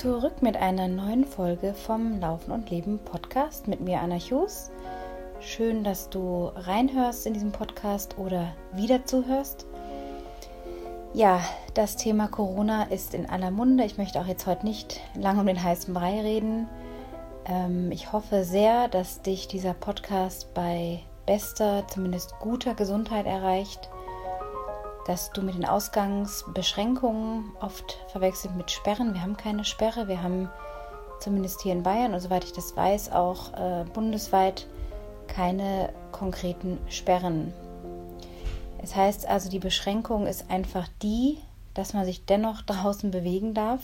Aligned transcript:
zurück 0.00 0.40
mit 0.40 0.56
einer 0.56 0.88
neuen 0.88 1.26
Folge 1.26 1.74
vom 1.74 2.20
Laufen 2.20 2.52
und 2.52 2.70
Leben 2.70 2.98
Podcast 3.00 3.68
mit 3.68 3.82
mir, 3.82 4.00
Anna 4.00 4.16
Hughes. 4.16 4.70
Schön, 5.40 5.84
dass 5.84 6.08
du 6.08 6.50
reinhörst 6.56 7.26
in 7.26 7.34
diesem 7.34 7.52
Podcast 7.52 8.16
oder 8.16 8.54
wieder 8.72 9.04
zuhörst. 9.04 9.66
Ja, 11.12 11.42
das 11.74 11.96
Thema 11.96 12.28
Corona 12.28 12.84
ist 12.84 13.12
in 13.12 13.28
aller 13.28 13.50
Munde. 13.50 13.84
Ich 13.84 13.98
möchte 13.98 14.18
auch 14.18 14.26
jetzt 14.26 14.46
heute 14.46 14.64
nicht 14.64 15.02
lange 15.14 15.40
um 15.40 15.46
den 15.46 15.62
heißen 15.62 15.92
Brei 15.92 16.22
reden. 16.22 16.66
Ähm, 17.44 17.92
ich 17.92 18.10
hoffe 18.10 18.44
sehr, 18.44 18.88
dass 18.88 19.20
dich 19.20 19.48
dieser 19.48 19.74
Podcast 19.74 20.54
bei 20.54 21.00
bester, 21.26 21.86
zumindest 21.88 22.38
guter 22.40 22.72
Gesundheit 22.72 23.26
erreicht 23.26 23.89
dass 25.06 25.32
du 25.32 25.42
mit 25.42 25.54
den 25.54 25.64
Ausgangsbeschränkungen 25.64 27.52
oft 27.60 27.98
verwechselt 28.08 28.56
mit 28.56 28.70
Sperren. 28.70 29.14
Wir 29.14 29.22
haben 29.22 29.36
keine 29.36 29.64
Sperre, 29.64 30.08
wir 30.08 30.22
haben 30.22 30.48
zumindest 31.20 31.62
hier 31.62 31.72
in 31.72 31.82
Bayern 31.82 32.14
und 32.14 32.20
soweit 32.20 32.44
ich 32.44 32.52
das 32.52 32.76
weiß 32.76 33.12
auch 33.12 33.52
äh, 33.54 33.84
bundesweit 33.92 34.66
keine 35.26 35.92
konkreten 36.12 36.78
Sperren. 36.88 37.52
Es 38.82 38.96
heißt 38.96 39.26
also, 39.26 39.50
die 39.50 39.58
Beschränkung 39.58 40.26
ist 40.26 40.50
einfach 40.50 40.88
die, 41.02 41.38
dass 41.74 41.92
man 41.92 42.04
sich 42.04 42.24
dennoch 42.24 42.62
draußen 42.66 43.10
bewegen 43.10 43.54
darf. 43.54 43.80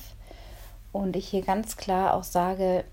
Und 0.93 1.15
ich 1.15 1.29
hier 1.29 1.43
ganz 1.43 1.77
klar 1.77 2.15
auch 2.15 2.25
sage, 2.25 2.85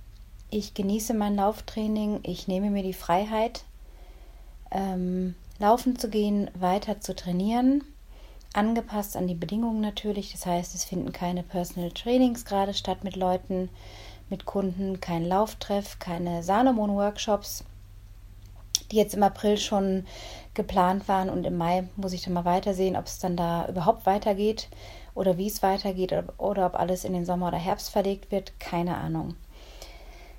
ich 0.49 0.73
genieße 0.73 1.13
mein 1.13 1.35
Lauftraining, 1.35 2.19
ich 2.23 2.47
nehme 2.47 2.69
mir 2.69 2.83
die 2.83 2.93
Freiheit, 2.93 3.63
ähm, 4.71 5.35
laufen 5.57 5.97
zu 5.97 6.09
gehen, 6.09 6.51
weiter 6.53 6.99
zu 6.99 7.15
trainieren 7.15 7.83
angepasst 8.53 9.17
an 9.17 9.27
die 9.27 9.35
Bedingungen 9.35 9.81
natürlich. 9.81 10.31
Das 10.31 10.45
heißt, 10.45 10.75
es 10.75 10.85
finden 10.85 11.11
keine 11.11 11.43
Personal 11.43 11.91
Trainings 11.91 12.45
gerade 12.45 12.73
statt 12.73 13.03
mit 13.03 13.15
Leuten, 13.15 13.69
mit 14.29 14.45
Kunden, 14.45 14.99
kein 15.01 15.25
Lauftreff, 15.25 15.99
keine 15.99 16.43
Salomon-Workshops, 16.43 17.63
die 18.91 18.95
jetzt 18.95 19.15
im 19.15 19.23
April 19.23 19.57
schon 19.57 20.05
geplant 20.53 21.07
waren 21.07 21.29
und 21.29 21.45
im 21.45 21.57
Mai 21.57 21.87
muss 21.95 22.13
ich 22.13 22.23
dann 22.23 22.33
mal 22.33 22.45
weitersehen, 22.45 22.95
ob 22.95 23.07
es 23.07 23.19
dann 23.19 23.35
da 23.35 23.67
überhaupt 23.67 24.05
weitergeht 24.05 24.69
oder 25.15 25.37
wie 25.37 25.47
es 25.47 25.63
weitergeht 25.63 26.13
oder 26.37 26.65
ob 26.65 26.75
alles 26.75 27.03
in 27.03 27.13
den 27.13 27.25
Sommer 27.25 27.49
oder 27.49 27.57
Herbst 27.57 27.89
verlegt 27.89 28.31
wird. 28.31 28.59
Keine 28.59 28.97
Ahnung. 28.97 29.35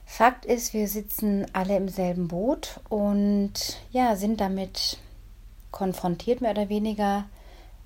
Fakt 0.06 0.44
ist, 0.44 0.74
wir 0.74 0.86
sitzen 0.86 1.46
alle 1.52 1.76
im 1.76 1.88
selben 1.88 2.28
Boot 2.28 2.80
und 2.88 3.52
ja, 3.90 4.16
sind 4.16 4.40
damit 4.40 4.98
konfrontiert, 5.70 6.40
mehr 6.40 6.52
oder 6.52 6.68
weniger 6.68 7.24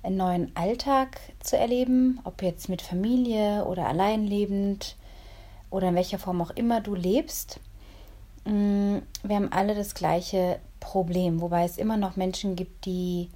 einen 0.03 0.17
neuen 0.17 0.55
Alltag 0.55 1.19
zu 1.39 1.57
erleben, 1.57 2.19
ob 2.23 2.41
jetzt 2.41 2.69
mit 2.69 2.81
Familie 2.81 3.65
oder 3.65 3.87
allein 3.87 4.25
lebend 4.25 4.95
oder 5.69 5.89
in 5.89 5.95
welcher 5.95 6.19
Form 6.19 6.41
auch 6.41 6.51
immer 6.51 6.81
du 6.81 6.95
lebst. 6.95 7.59
Mm, 8.45 8.97
wir 9.23 9.35
haben 9.35 9.51
alle 9.51 9.75
das 9.75 9.93
gleiche 9.93 10.59
Problem, 10.79 11.41
wobei 11.41 11.65
es 11.65 11.77
immer 11.77 11.97
noch 11.97 12.15
Menschen 12.15 12.55
gibt, 12.55 12.85
die 12.85 13.29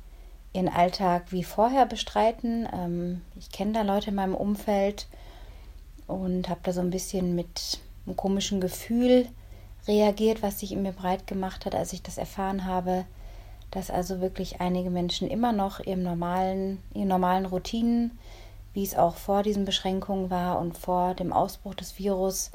ihren 0.53 0.69
Alltag 0.69 1.31
wie 1.31 1.43
vorher 1.43 1.85
bestreiten. 1.85 2.67
Ähm, 2.73 3.21
ich 3.37 3.51
kenne 3.51 3.73
da 3.73 3.81
Leute 3.81 4.11
in 4.11 4.15
meinem 4.15 4.35
Umfeld 4.35 5.07
und 6.07 6.47
habe 6.47 6.61
da 6.63 6.71
so 6.71 6.81
ein 6.81 6.91
bisschen 6.91 7.35
mit 7.35 7.79
einem 8.05 8.15
komischen 8.15 8.61
Gefühl 8.61 9.27
reagiert, 9.87 10.41
was 10.41 10.59
sich 10.59 10.71
in 10.71 10.81
mir 10.81 10.93
breit 10.93 11.27
gemacht 11.27 11.65
hat, 11.65 11.75
als 11.75 11.91
ich 11.91 12.01
das 12.01 12.17
erfahren 12.17 12.65
habe 12.65 13.05
dass 13.73 13.89
also 13.89 14.21
wirklich 14.21 14.61
einige 14.61 14.91
Menschen 14.91 15.27
immer 15.27 15.51
noch 15.51 15.79
ihrem 15.79 16.03
normalen, 16.03 16.77
ihren 16.93 17.07
normalen 17.07 17.47
Routinen, 17.47 18.17
wie 18.73 18.83
es 18.83 18.95
auch 18.95 19.15
vor 19.15 19.41
diesen 19.41 19.65
Beschränkungen 19.65 20.29
war 20.29 20.59
und 20.59 20.77
vor 20.77 21.15
dem 21.15 21.33
Ausbruch 21.33 21.73
des 21.73 21.97
Virus, 21.97 22.51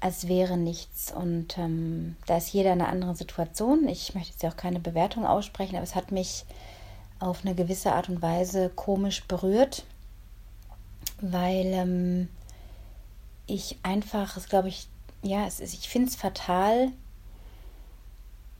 als 0.00 0.28
wäre 0.28 0.58
nichts. 0.58 1.10
Und 1.12 1.56
ähm, 1.56 2.16
da 2.26 2.36
ist 2.36 2.52
jeder 2.52 2.74
in 2.74 2.82
einer 2.82 2.90
anderen 2.90 3.14
Situation. 3.14 3.88
Ich 3.88 4.14
möchte 4.14 4.32
jetzt 4.32 4.42
ja 4.42 4.50
auch 4.50 4.56
keine 4.56 4.80
Bewertung 4.80 5.24
aussprechen, 5.26 5.76
aber 5.76 5.84
es 5.84 5.94
hat 5.94 6.12
mich 6.12 6.44
auf 7.20 7.42
eine 7.42 7.54
gewisse 7.54 7.92
Art 7.92 8.10
und 8.10 8.20
Weise 8.20 8.68
komisch 8.68 9.24
berührt, 9.24 9.84
weil 11.22 11.66
ähm, 11.72 12.28
ich 13.46 13.78
einfach, 13.82 14.46
glaube 14.46 14.68
ich, 14.68 14.88
ja, 15.22 15.46
es 15.46 15.58
ist, 15.60 15.72
ich 15.72 15.88
finde 15.88 16.08
es 16.10 16.16
fatal, 16.16 16.92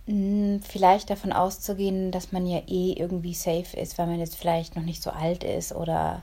vielleicht 0.06 1.09
davon 1.09 1.32
auszugehen, 1.32 2.10
dass 2.10 2.31
man 2.31 2.47
ja 2.47 2.60
eh 2.66 2.92
irgendwie 2.92 3.32
safe 3.32 3.76
ist, 3.76 3.97
weil 3.97 4.06
man 4.06 4.19
jetzt 4.19 4.37
vielleicht 4.37 4.76
noch 4.76 4.82
nicht 4.82 5.03
so 5.03 5.10
alt 5.10 5.44
ist 5.44 5.75
oder 5.75 6.22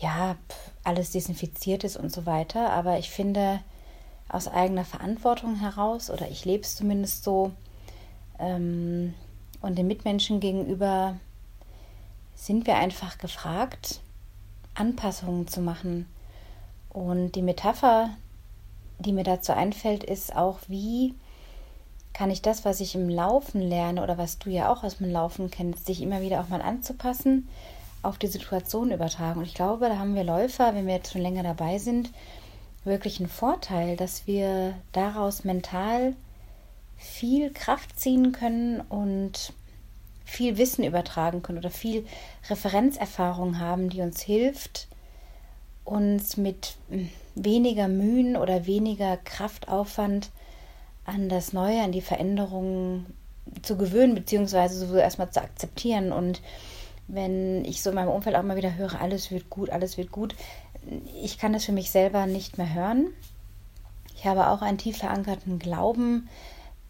ja, 0.00 0.36
alles 0.84 1.12
desinfiziert 1.12 1.84
ist 1.84 1.96
und 1.96 2.10
so 2.10 2.24
weiter. 2.24 2.70
Aber 2.70 2.98
ich 2.98 3.10
finde, 3.10 3.60
aus 4.28 4.48
eigener 4.48 4.84
Verantwortung 4.84 5.56
heraus, 5.56 6.10
oder 6.10 6.30
ich 6.30 6.44
lebe 6.44 6.64
es 6.64 6.76
zumindest 6.76 7.24
so, 7.24 7.52
ähm, 8.38 9.14
und 9.60 9.78
den 9.78 9.86
Mitmenschen 9.86 10.40
gegenüber 10.40 11.16
sind 12.34 12.66
wir 12.66 12.76
einfach 12.76 13.18
gefragt, 13.18 14.00
Anpassungen 14.74 15.46
zu 15.46 15.60
machen. 15.60 16.06
Und 16.90 17.32
die 17.32 17.42
Metapher, 17.42 18.10
die 18.98 19.12
mir 19.12 19.24
dazu 19.24 19.52
einfällt, 19.52 20.04
ist 20.04 20.34
auch, 20.34 20.58
wie 20.68 21.14
kann 22.14 22.30
ich 22.30 22.40
das, 22.40 22.64
was 22.64 22.80
ich 22.80 22.94
im 22.94 23.08
Laufen 23.10 23.60
lerne 23.60 24.02
oder 24.02 24.16
was 24.16 24.38
du 24.38 24.48
ja 24.48 24.72
auch 24.72 24.84
aus 24.84 24.98
dem 24.98 25.10
Laufen 25.10 25.50
kennst, 25.50 25.84
sich 25.84 26.00
immer 26.00 26.22
wieder 26.22 26.40
auch 26.40 26.48
mal 26.48 26.62
anzupassen, 26.62 27.48
auf 28.02 28.18
die 28.18 28.28
Situation 28.28 28.92
übertragen. 28.92 29.40
Und 29.40 29.46
ich 29.46 29.54
glaube, 29.54 29.88
da 29.88 29.98
haben 29.98 30.14
wir 30.14 30.24
Läufer, 30.24 30.74
wenn 30.74 30.86
wir 30.86 30.94
jetzt 30.94 31.12
schon 31.12 31.22
länger 31.22 31.42
dabei 31.42 31.78
sind, 31.78 32.10
wirklich 32.84 33.18
einen 33.18 33.28
Vorteil, 33.28 33.96
dass 33.96 34.26
wir 34.26 34.74
daraus 34.92 35.44
mental 35.44 36.14
viel 36.96 37.52
Kraft 37.52 37.98
ziehen 37.98 38.30
können 38.32 38.80
und 38.80 39.52
viel 40.24 40.56
Wissen 40.56 40.84
übertragen 40.84 41.42
können 41.42 41.58
oder 41.58 41.70
viel 41.70 42.06
Referenzerfahrung 42.48 43.58
haben, 43.58 43.90
die 43.90 44.02
uns 44.02 44.22
hilft, 44.22 44.86
uns 45.84 46.36
mit 46.36 46.76
weniger 47.34 47.88
Mühen 47.88 48.36
oder 48.36 48.66
weniger 48.66 49.16
Kraftaufwand 49.16 50.30
an 51.04 51.28
das 51.28 51.52
Neue, 51.52 51.82
an 51.82 51.92
die 51.92 52.00
Veränderungen 52.00 53.06
zu 53.62 53.76
gewöhnen, 53.76 54.14
beziehungsweise 54.14 54.86
so 54.86 54.96
erstmal 54.96 55.30
zu 55.30 55.42
akzeptieren. 55.42 56.12
Und 56.12 56.40
wenn 57.08 57.64
ich 57.64 57.82
so 57.82 57.90
in 57.90 57.96
meinem 57.96 58.08
Umfeld 58.08 58.36
auch 58.36 58.42
mal 58.42 58.56
wieder 58.56 58.76
höre, 58.76 59.00
alles 59.00 59.30
wird 59.30 59.50
gut, 59.50 59.70
alles 59.70 59.98
wird 59.98 60.10
gut, 60.12 60.34
ich 61.22 61.38
kann 61.38 61.52
das 61.52 61.64
für 61.64 61.72
mich 61.72 61.90
selber 61.90 62.26
nicht 62.26 62.58
mehr 62.58 62.74
hören. 62.74 63.08
Ich 64.16 64.26
habe 64.26 64.48
auch 64.48 64.62
einen 64.62 64.78
tief 64.78 64.98
verankerten 64.98 65.58
Glauben, 65.58 66.28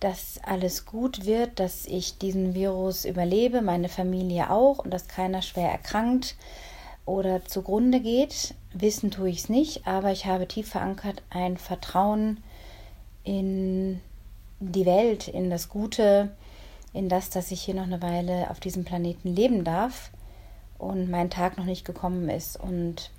dass 0.00 0.38
alles 0.44 0.84
gut 0.86 1.24
wird, 1.24 1.58
dass 1.58 1.86
ich 1.86 2.18
diesen 2.18 2.54
Virus 2.54 3.04
überlebe, 3.04 3.62
meine 3.62 3.88
Familie 3.88 4.50
auch 4.50 4.78
und 4.78 4.90
dass 4.92 5.08
keiner 5.08 5.42
schwer 5.42 5.70
erkrankt 5.70 6.36
oder 7.06 7.44
zugrunde 7.44 8.00
geht. 8.00 8.54
Wissen 8.72 9.10
tue 9.10 9.30
ich 9.30 9.38
es 9.38 9.48
nicht, 9.48 9.86
aber 9.86 10.12
ich 10.12 10.26
habe 10.26 10.46
tief 10.46 10.68
verankert 10.68 11.22
ein 11.30 11.56
Vertrauen 11.56 12.42
in 13.24 14.00
die 14.60 14.86
Welt, 14.86 15.28
in 15.28 15.50
das 15.50 15.68
Gute, 15.68 16.30
in 16.92 17.08
das, 17.08 17.30
dass 17.30 17.50
ich 17.50 17.62
hier 17.62 17.74
noch 17.74 17.84
eine 17.84 18.02
Weile 18.02 18.50
auf 18.50 18.60
diesem 18.60 18.84
Planeten 18.84 19.34
leben 19.34 19.64
darf 19.64 20.10
und 20.78 21.10
mein 21.10 21.30
Tag 21.30 21.58
noch 21.58 21.64
nicht 21.64 21.84
gekommen 21.84 22.28
ist. 22.28 22.58
Und 22.58 23.10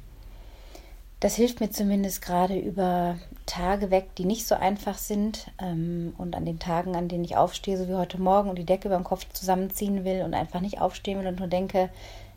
das 1.20 1.36
hilft 1.36 1.60
mir 1.60 1.72
zumindest 1.72 2.22
gerade 2.22 2.58
über 2.58 3.18
Tage 3.46 3.92
weg, 3.92 4.16
die 4.16 4.26
nicht 4.26 4.48
so 4.48 4.56
einfach 4.56 4.98
sind. 4.98 5.52
Ähm, 5.62 6.14
und 6.18 6.36
an 6.36 6.46
den 6.46 6.60
Tagen, 6.60 6.96
an 6.96 7.08
denen 7.08 7.24
ich 7.24 7.38
aufstehe, 7.38 7.78
so 7.78 7.88
wie 7.88 7.96
heute 7.96 8.20
Morgen 8.20 8.50
und 8.50 8.58
die 8.58 8.66
Decke 8.66 8.88
über 8.88 8.98
den 8.98 9.04
Kopf 9.04 9.28
zusammenziehen 9.34 10.06
will 10.06 10.22
und 10.22 10.34
einfach 10.34 10.62
nicht 10.62 10.80
aufstehen 10.82 11.20
will 11.20 11.28
und 11.28 11.40
nur 11.40 11.48
denke, 11.48 11.90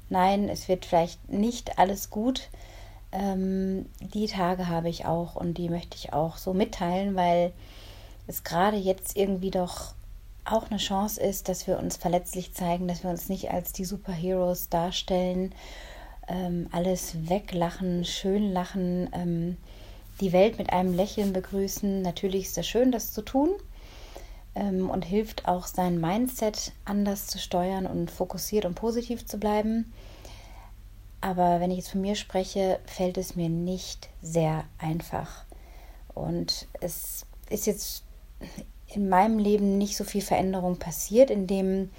nein, 0.09 0.49
es 0.49 0.69
wird 0.69 0.87
vielleicht 0.87 1.31
nicht 1.31 1.79
alles 1.79 2.11
gut 2.11 2.49
ähm, 3.13 3.87
die 4.01 4.27
Tage 4.27 4.69
habe 4.69 4.89
ich 4.89 5.07
auch 5.07 5.37
und 5.37 5.55
die 5.55 5.69
möchte 5.69 5.97
ich 5.97 6.13
auch 6.13 6.37
so 6.37 6.53
mitteilen, 6.53 7.17
weil 7.17 7.53
es 8.27 8.45
gerade 8.45 8.77
jetzt 8.77 9.17
irgendwie 9.17 9.51
doch 9.51 9.95
auch 10.45 10.71
eine 10.71 10.79
Chance 10.79 11.21
ist, 11.21 11.49
dass 11.49 11.67
wir 11.67 11.79
uns 11.79 11.97
verletzlich 11.97 12.55
zeigen, 12.55 12.89
dass 12.89 13.03
wir 13.03 13.11
uns 13.11 13.29
nicht 13.29 13.51
als 13.51 13.73
die 13.73 13.85
Superheroes 13.85 14.69
darstellen, 14.69 15.55
ähm, 16.27 16.69
alles 16.73 17.29
weglachen, 17.29 18.05
schön 18.05 18.53
lachen, 18.53 19.09
ähm, 19.13 19.57
die 20.21 20.33
Welt 20.33 20.59
mit 20.59 20.73
einem 20.73 20.95
Lächeln 20.95 21.33
begrüßen. 21.33 22.03
Natürlich 22.03 22.47
ist 22.47 22.59
es 22.59 22.67
schön, 22.67 22.93
das 22.93 23.13
zu 23.13 23.23
tun 23.23 23.51
ähm, 24.55 24.91
und 24.91 25.05
hilft 25.05 25.47
auch 25.47 25.67
sein 25.67 26.01
Mindset 26.01 26.73
anders 26.85 27.27
zu 27.27 27.39
steuern 27.39 27.87
und 27.87 28.11
fokussiert 28.11 28.65
und 28.65 28.75
positiv 28.75 29.27
zu 29.27 29.39
bleiben. 29.39 29.93
Aber 31.21 31.61
wenn 31.61 31.71
ich 31.71 31.79
jetzt 31.79 31.91
von 31.91 32.01
mir 32.01 32.15
spreche, 32.15 32.79
fällt 32.87 33.19
es 33.19 33.35
mir 33.35 33.49
nicht 33.49 34.09
sehr 34.23 34.65
einfach. 34.79 35.45
Und 36.15 36.67
es 36.81 37.27
ist 37.51 37.67
jetzt 37.67 38.05
in 38.89 39.09
meinem 39.09 39.39
Leben 39.39 39.79
nicht 39.79 39.97
so 39.97 40.05
viel 40.05 40.23
Veränderung 40.23 40.79
passiert, 40.79 41.31
indem 41.31 41.91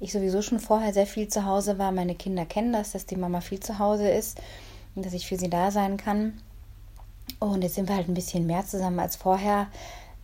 ich 0.00 0.12
sowieso 0.12 0.42
schon 0.42 0.60
vorher 0.60 0.92
sehr 0.92 1.06
viel 1.06 1.28
zu 1.28 1.44
Hause 1.44 1.78
war. 1.78 1.92
Meine 1.92 2.14
Kinder 2.14 2.46
kennen 2.46 2.72
das, 2.72 2.92
dass 2.92 3.06
die 3.06 3.16
Mama 3.16 3.40
viel 3.40 3.60
zu 3.60 3.78
Hause 3.78 4.08
ist 4.08 4.40
und 4.94 5.04
dass 5.04 5.12
ich 5.12 5.26
für 5.26 5.36
sie 5.36 5.50
da 5.50 5.70
sein 5.70 5.96
kann. 5.96 6.40
Und 7.40 7.62
jetzt 7.62 7.74
sind 7.74 7.88
wir 7.88 7.96
halt 7.96 8.08
ein 8.08 8.14
bisschen 8.14 8.46
mehr 8.46 8.64
zusammen 8.66 9.00
als 9.00 9.16
vorher. 9.16 9.68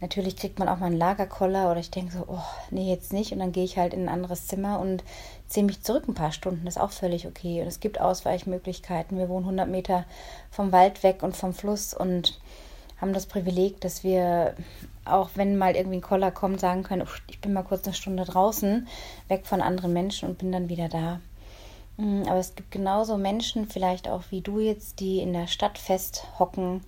Natürlich 0.01 0.37
kriegt 0.37 0.59
man 0.59 0.69
auch 0.69 0.79
mal 0.79 0.87
einen 0.87 0.99
Lagerkoller 0.99 1.71
oder 1.71 1.81
ich 1.81 1.91
denke 1.91 2.13
so, 2.13 2.25
oh, 2.27 2.43
nee, 2.71 2.91
jetzt 2.91 3.13
nicht. 3.13 3.33
Und 3.33 3.39
dann 3.39 3.53
gehe 3.53 3.65
ich 3.65 3.79
halt 3.79 3.95
in 3.95 4.03
ein 4.03 4.09
anderes 4.09 4.47
Zimmer 4.47 4.81
und 4.81 5.03
ziehe 5.49 5.65
mich 5.65 5.83
zurück 5.83 6.09
ein 6.09 6.15
paar 6.15 6.33
Stunden. 6.33 6.65
Das 6.65 6.77
ist 6.77 6.83
auch 6.83 6.91
völlig 6.91 7.27
okay. 7.27 7.63
Und 7.63 7.69
es 7.69 7.81
gibt 7.81 8.01
Ausweichmöglichkeiten. 8.01 9.19
Wir 9.19 9.29
wohnen 9.29 9.45
100 9.45 9.69
Meter 9.69 10.05
vom 10.51 10.73
Wald 10.73 11.03
weg 11.03 11.23
und 11.23 11.37
vom 11.37 11.55
Fluss 11.55 11.95
und 11.95 12.39
haben 13.01 13.13
das 13.13 13.27
Privileg, 13.27 13.81
dass 13.81 14.05
wir, 14.05 14.55
auch 15.05 15.31
wenn 15.35 15.57
mal 15.57 15.77
irgendwie 15.77 15.99
ein 15.99 16.03
Koller 16.03 16.31
kommt, 16.31 16.61
sagen 16.61 16.83
können, 16.83 17.07
ich 17.29 17.41
bin 17.41 17.53
mal 17.53 17.63
kurz 17.63 17.85
eine 17.85 17.95
Stunde 17.95 18.25
draußen, 18.25 18.89
weg 19.29 19.47
von 19.47 19.61
anderen 19.61 19.93
Menschen 19.93 20.29
und 20.29 20.39
bin 20.39 20.53
dann 20.53 20.69
wieder 20.69 20.89
da. 20.89 21.21
Mm, 21.97 22.23
aber 22.23 22.39
es 22.39 22.55
gibt 22.55 22.71
genauso 22.71 23.17
Menschen, 23.17 23.69
vielleicht 23.69 24.09
auch 24.09 24.23
wie 24.31 24.41
du 24.41 24.59
jetzt, 24.59 25.01
die 25.01 25.19
in 25.19 25.33
der 25.33 25.47
Stadt 25.47 25.79
festhocken, 25.79 26.83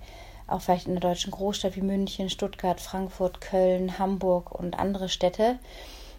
auch 0.46 0.60
vielleicht 0.60 0.87
in 0.87 0.94
der 0.94 1.00
deutschen 1.00 1.31
Großstadt 1.31 1.76
wie 1.76 1.82
München, 1.82 2.31
Stuttgart, 2.31 2.81
Frankfurt, 2.81 3.40
Köln, 3.40 3.98
Hamburg 3.98 4.52
und 4.52 4.78
andere 4.78 5.08
Städte, 5.08 5.58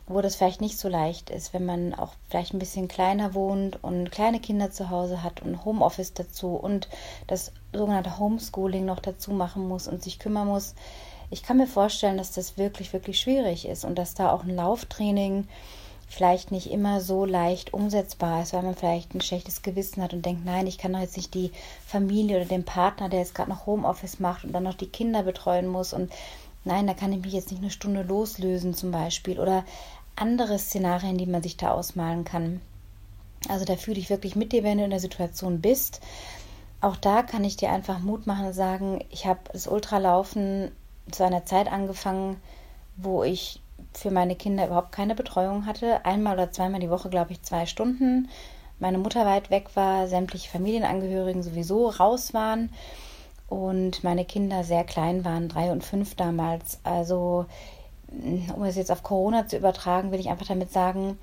wo 0.08 0.22
das 0.22 0.36
vielleicht 0.36 0.62
nicht 0.62 0.78
so 0.78 0.88
leicht 0.88 1.30
ist, 1.30 1.54
wenn 1.54 1.66
man 1.66 1.94
auch 1.94 2.14
vielleicht 2.30 2.54
ein 2.54 2.60
bisschen 2.60 2.88
kleiner 2.88 3.34
wohnt 3.34 3.84
und 3.84 4.12
kleine 4.12 4.40
Kinder 4.40 4.72
zu 4.72 4.90
Hause 4.90 5.24
hat 5.24 5.42
und 5.42 5.66
Homeoffice 5.66 6.14
dazu 6.14 6.56
und 6.56 6.88
das 7.28 7.52
sogenannte 7.74 8.18
Homeschooling 8.18 8.86
noch 8.86 9.00
dazu 9.00 9.32
machen 9.32 9.68
muss 9.68 9.88
und 9.88 10.04
sich 10.04 10.20
kümmern 10.20 10.48
muss. 10.48 10.76
Ich 11.30 11.44
kann 11.44 11.58
mir 11.58 11.68
vorstellen, 11.68 12.18
dass 12.18 12.32
das 12.32 12.58
wirklich, 12.58 12.94
wirklich 12.94 13.20
schwierig 13.20 13.68
ist 13.68 13.84
und 13.84 13.96
dass 13.96 14.14
da 14.14 14.32
auch 14.32 14.44
ein 14.44 14.56
Lauftraining 14.56 15.48
vielleicht 16.08 16.52
nicht 16.52 16.72
immer 16.72 17.02
so 17.02 17.26
leicht 17.26 17.74
umsetzbar 17.74 18.42
ist, 18.42 18.54
weil 18.54 18.64
man 18.64 18.76
vielleicht 18.76 19.14
ein 19.14 19.22
schlechtes 19.22 19.62
Gewissen 19.62 20.02
hat 20.02 20.14
und 20.14 20.26
denkt, 20.26 20.46
nein, 20.46 20.66
ich 20.66 20.78
kann 20.78 20.94
doch 20.94 21.00
jetzt 21.00 21.18
nicht 21.18 21.34
die 21.34 21.52
Familie 21.86 22.38
oder 22.38 22.46
den 22.46 22.64
Partner, 22.64 23.10
der 23.10 23.20
jetzt 23.20 23.36
gerade 23.36 23.50
noch 23.50 23.66
Homeoffice 23.66 24.20
macht 24.20 24.46
und 24.46 24.54
dann 24.54 24.64
noch 24.64 24.74
die 24.74 24.88
Kinder 24.88 25.24
betreuen 25.24 25.68
muss 25.68 25.94
und 25.94 26.12
nein, 26.64 26.88
da 26.88 26.94
kann 26.94 27.12
ich 27.12 27.22
mich 27.22 27.34
jetzt 27.34 27.52
nicht 27.52 27.62
eine 27.62 27.72
Stunde 27.72 28.04
loslösen 28.04 28.74
zum 28.74 28.92
Beispiel 28.92 29.40
oder 29.40 29.66
andere 30.16 30.58
Szenarien, 30.58 31.18
die 31.18 31.26
man 31.26 31.44
sich 31.44 31.58
da 31.58 31.72
ausmalen 31.72 32.24
kann. 32.24 32.62
Also 33.50 33.66
da 33.66 33.76
fühle 33.76 34.00
ich 34.00 34.10
wirklich 34.10 34.36
mit 34.36 34.52
dir, 34.52 34.64
wenn 34.64 34.78
du 34.78 34.84
in 34.84 34.90
der 34.90 35.00
Situation 35.00 35.62
bist. 35.62 36.02
Auch 36.82 36.96
da 36.96 37.24
kann 37.24 37.44
ich 37.44 37.58
dir 37.58 37.72
einfach 37.72 38.00
Mut 38.00 38.28
machen 38.28 38.48
und 38.48 38.54
sagen, 38.54 39.04
ich 39.10 39.26
habe 39.26 39.40
das 39.52 39.68
Ultralaufen 39.68 40.72
zu 41.12 41.24
einer 41.24 41.46
Zeit 41.46 41.72
angefangen, 41.72 42.38
wo 42.98 43.24
ich 43.24 43.62
für 43.98 44.12
meine 44.12 44.36
Kinder 44.36 44.68
überhaupt 44.68 44.92
keine 44.92 45.16
Betreuung 45.16 45.66
hatte. 45.66 46.06
Einmal 46.06 46.36
oder 46.36 46.52
zweimal 46.52 46.80
die 46.80 46.90
Woche, 46.90 47.10
glaube 47.10 47.32
ich, 47.32 47.42
zwei 47.42 47.66
Stunden. 47.66 48.30
Meine 48.80 48.98
Mutter 49.00 49.26
weit 49.26 49.50
weg 49.50 49.70
war, 49.76 50.08
sämtliche 50.08 50.50
Familienangehörigen 50.50 51.42
sowieso 51.42 51.90
raus 51.90 52.34
waren 52.34 52.70
und 53.48 54.04
meine 54.04 54.26
Kinder 54.26 54.64
sehr 54.64 54.84
klein 54.84 55.26
waren, 55.26 55.50
drei 55.50 55.72
und 55.72 55.84
fünf 55.84 56.16
damals. 56.16 56.80
Also, 56.84 57.46
um 58.56 58.64
es 58.64 58.76
jetzt 58.76 58.92
auf 58.92 59.04
Corona 59.04 59.48
zu 59.48 59.58
übertragen, 59.58 60.12
will 60.12 60.20
ich 60.20 60.30
einfach 60.30 60.48
damit 60.48 60.72
sagen, 60.72 61.18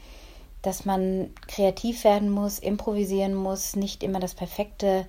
dass 0.62 0.84
man 0.84 1.30
kreativ 1.46 2.04
werden 2.04 2.30
muss, 2.30 2.58
improvisieren 2.58 3.34
muss, 3.34 3.76
nicht 3.76 4.02
immer 4.02 4.18
das 4.18 4.34
perfekte 4.34 5.06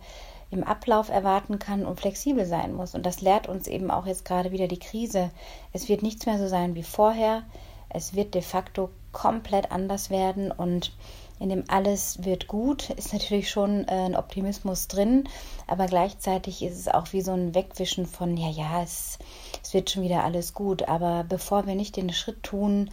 im 0.52 0.64
Ablauf 0.64 1.10
erwarten 1.10 1.60
kann 1.60 1.86
und 1.86 2.00
flexibel 2.00 2.46
sein 2.46 2.74
muss. 2.74 2.96
Und 2.96 3.06
das 3.06 3.22
lehrt 3.22 3.48
uns 3.48 3.68
eben 3.68 3.92
auch 3.92 4.06
jetzt 4.06 4.26
gerade 4.26 4.52
wieder 4.52 4.68
die 4.68 4.80
Krise. 4.80 5.32
Es 5.74 5.90
wird 5.90 6.04
nichts 6.04 6.26
mehr 6.26 6.38
so 6.38 6.48
sein 6.48 6.76
wie 6.76 6.84
vorher. 6.84 7.44
Es 7.90 8.14
wird 8.14 8.36
de 8.36 8.42
facto 8.42 8.90
komplett 9.12 9.72
anders 9.72 10.10
werden 10.10 10.52
und 10.52 10.92
in 11.40 11.50
dem 11.50 11.66
alles 11.68 12.24
wird 12.24 12.48
gut, 12.48 12.90
ist 12.92 13.12
natürlich 13.12 13.50
schon 13.50 13.88
äh, 13.88 14.06
ein 14.06 14.16
Optimismus 14.16 14.88
drin, 14.88 15.28
aber 15.68 15.86
gleichzeitig 15.86 16.64
ist 16.64 16.78
es 16.78 16.88
auch 16.88 17.12
wie 17.12 17.22
so 17.22 17.34
ein 17.34 17.54
Wegwischen 17.54 18.06
von, 18.06 18.38
ja, 18.38 18.50
ja, 18.50 18.82
es, 18.82 19.20
es 19.62 19.74
wird 19.74 19.90
schon 19.90 20.04
wieder 20.04 20.24
alles 20.24 20.54
gut. 20.54 20.88
Aber 20.88 21.26
bevor 21.28 21.68
wir 21.68 21.76
nicht 21.76 21.98
den 21.98 22.14
Schritt 22.14 22.42
tun, 22.44 22.90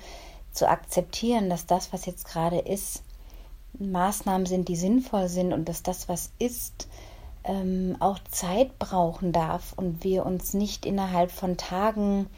zu 0.52 0.68
akzeptieren, 0.68 1.50
dass 1.50 1.66
das, 1.66 1.92
was 1.92 2.04
jetzt 2.06 2.26
gerade 2.26 2.58
ist, 2.58 3.02
Maßnahmen 3.78 4.46
sind, 4.46 4.68
die 4.68 4.76
sinnvoll 4.76 5.28
sind 5.28 5.52
und 5.52 5.68
dass 5.68 5.82
das, 5.82 6.08
was 6.08 6.32
ist, 6.38 6.88
ähm, 7.44 7.96
auch 8.00 8.18
Zeit 8.30 8.78
brauchen 8.78 9.32
darf 9.32 9.72
und 9.76 10.04
wir 10.04 10.24
uns 10.26 10.54
nicht 10.54 10.86
innerhalb 10.86 11.30
von 11.30 11.56
Tagen 11.56 12.28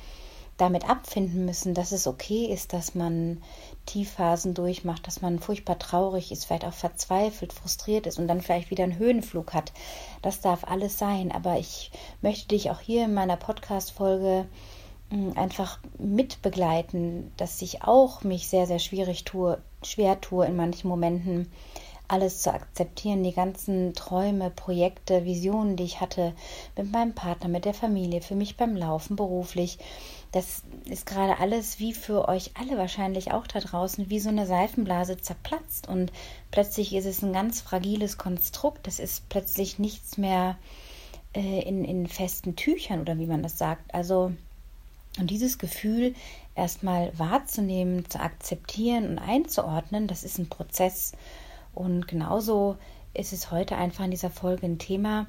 damit 0.56 0.88
abfinden 0.88 1.44
müssen, 1.44 1.74
dass 1.74 1.92
es 1.92 2.06
okay 2.06 2.46
ist, 2.46 2.72
dass 2.72 2.94
man 2.94 3.42
Tiefphasen 3.86 4.54
durchmacht, 4.54 5.06
dass 5.06 5.20
man 5.20 5.40
furchtbar 5.40 5.78
traurig 5.78 6.30
ist, 6.30 6.44
vielleicht 6.44 6.64
auch 6.64 6.72
verzweifelt, 6.72 7.52
frustriert 7.52 8.06
ist 8.06 8.18
und 8.18 8.28
dann 8.28 8.40
vielleicht 8.40 8.70
wieder 8.70 8.84
einen 8.84 8.98
Höhenflug 8.98 9.52
hat. 9.52 9.72
Das 10.22 10.40
darf 10.40 10.64
alles 10.64 10.98
sein. 10.98 11.32
Aber 11.32 11.58
ich 11.58 11.90
möchte 12.22 12.48
dich 12.48 12.70
auch 12.70 12.80
hier 12.80 13.06
in 13.06 13.14
meiner 13.14 13.36
Podcast-Folge 13.36 14.46
hm, 15.10 15.36
einfach 15.36 15.80
mitbegleiten, 15.98 17.32
dass 17.36 17.60
ich 17.60 17.82
auch 17.82 18.22
mich 18.22 18.48
sehr, 18.48 18.66
sehr 18.66 18.78
schwierig 18.78 19.24
tue, 19.24 19.58
schwer 19.82 20.20
tue 20.20 20.46
in 20.46 20.56
manchen 20.56 20.88
Momenten, 20.88 21.50
alles 22.06 22.42
zu 22.42 22.52
akzeptieren, 22.52 23.22
die 23.22 23.32
ganzen 23.32 23.94
Träume, 23.94 24.50
Projekte, 24.50 25.24
Visionen, 25.24 25.76
die 25.76 25.84
ich 25.84 26.00
hatte 26.00 26.34
mit 26.76 26.92
meinem 26.92 27.14
Partner, 27.14 27.48
mit 27.48 27.64
der 27.64 27.74
Familie, 27.74 28.20
für 28.20 28.34
mich 28.34 28.56
beim 28.56 28.76
Laufen, 28.76 29.16
beruflich. 29.16 29.78
Das 30.32 30.62
ist 30.86 31.06
gerade 31.06 31.38
alles 31.38 31.78
wie 31.78 31.94
für 31.94 32.28
euch 32.28 32.50
alle 32.58 32.76
wahrscheinlich 32.76 33.32
auch 33.32 33.46
da 33.46 33.60
draußen, 33.60 34.10
wie 34.10 34.20
so 34.20 34.28
eine 34.28 34.46
Seifenblase 34.46 35.16
zerplatzt 35.16 35.88
und 35.88 36.12
plötzlich 36.50 36.94
ist 36.94 37.06
es 37.06 37.22
ein 37.22 37.32
ganz 37.32 37.60
fragiles 37.60 38.18
Konstrukt. 38.18 38.86
Das 38.86 38.98
ist 38.98 39.28
plötzlich 39.28 39.78
nichts 39.78 40.18
mehr 40.18 40.56
äh, 41.34 41.62
in, 41.62 41.84
in 41.84 42.06
festen 42.06 42.56
Tüchern 42.56 43.00
oder 43.00 43.18
wie 43.18 43.26
man 43.26 43.42
das 43.42 43.58
sagt. 43.58 43.94
Also, 43.94 44.32
und 45.18 45.30
dieses 45.30 45.58
Gefühl 45.58 46.14
erstmal 46.54 47.16
wahrzunehmen, 47.18 48.08
zu 48.10 48.20
akzeptieren 48.20 49.08
und 49.08 49.18
einzuordnen, 49.18 50.06
das 50.06 50.24
ist 50.24 50.38
ein 50.38 50.48
Prozess. 50.48 51.12
Und 51.74 52.08
genauso 52.08 52.76
ist 53.14 53.32
es 53.32 53.50
heute 53.50 53.76
einfach 53.76 54.04
in 54.04 54.10
dieser 54.10 54.30
Folge 54.30 54.66
ein 54.66 54.78
Thema, 54.78 55.26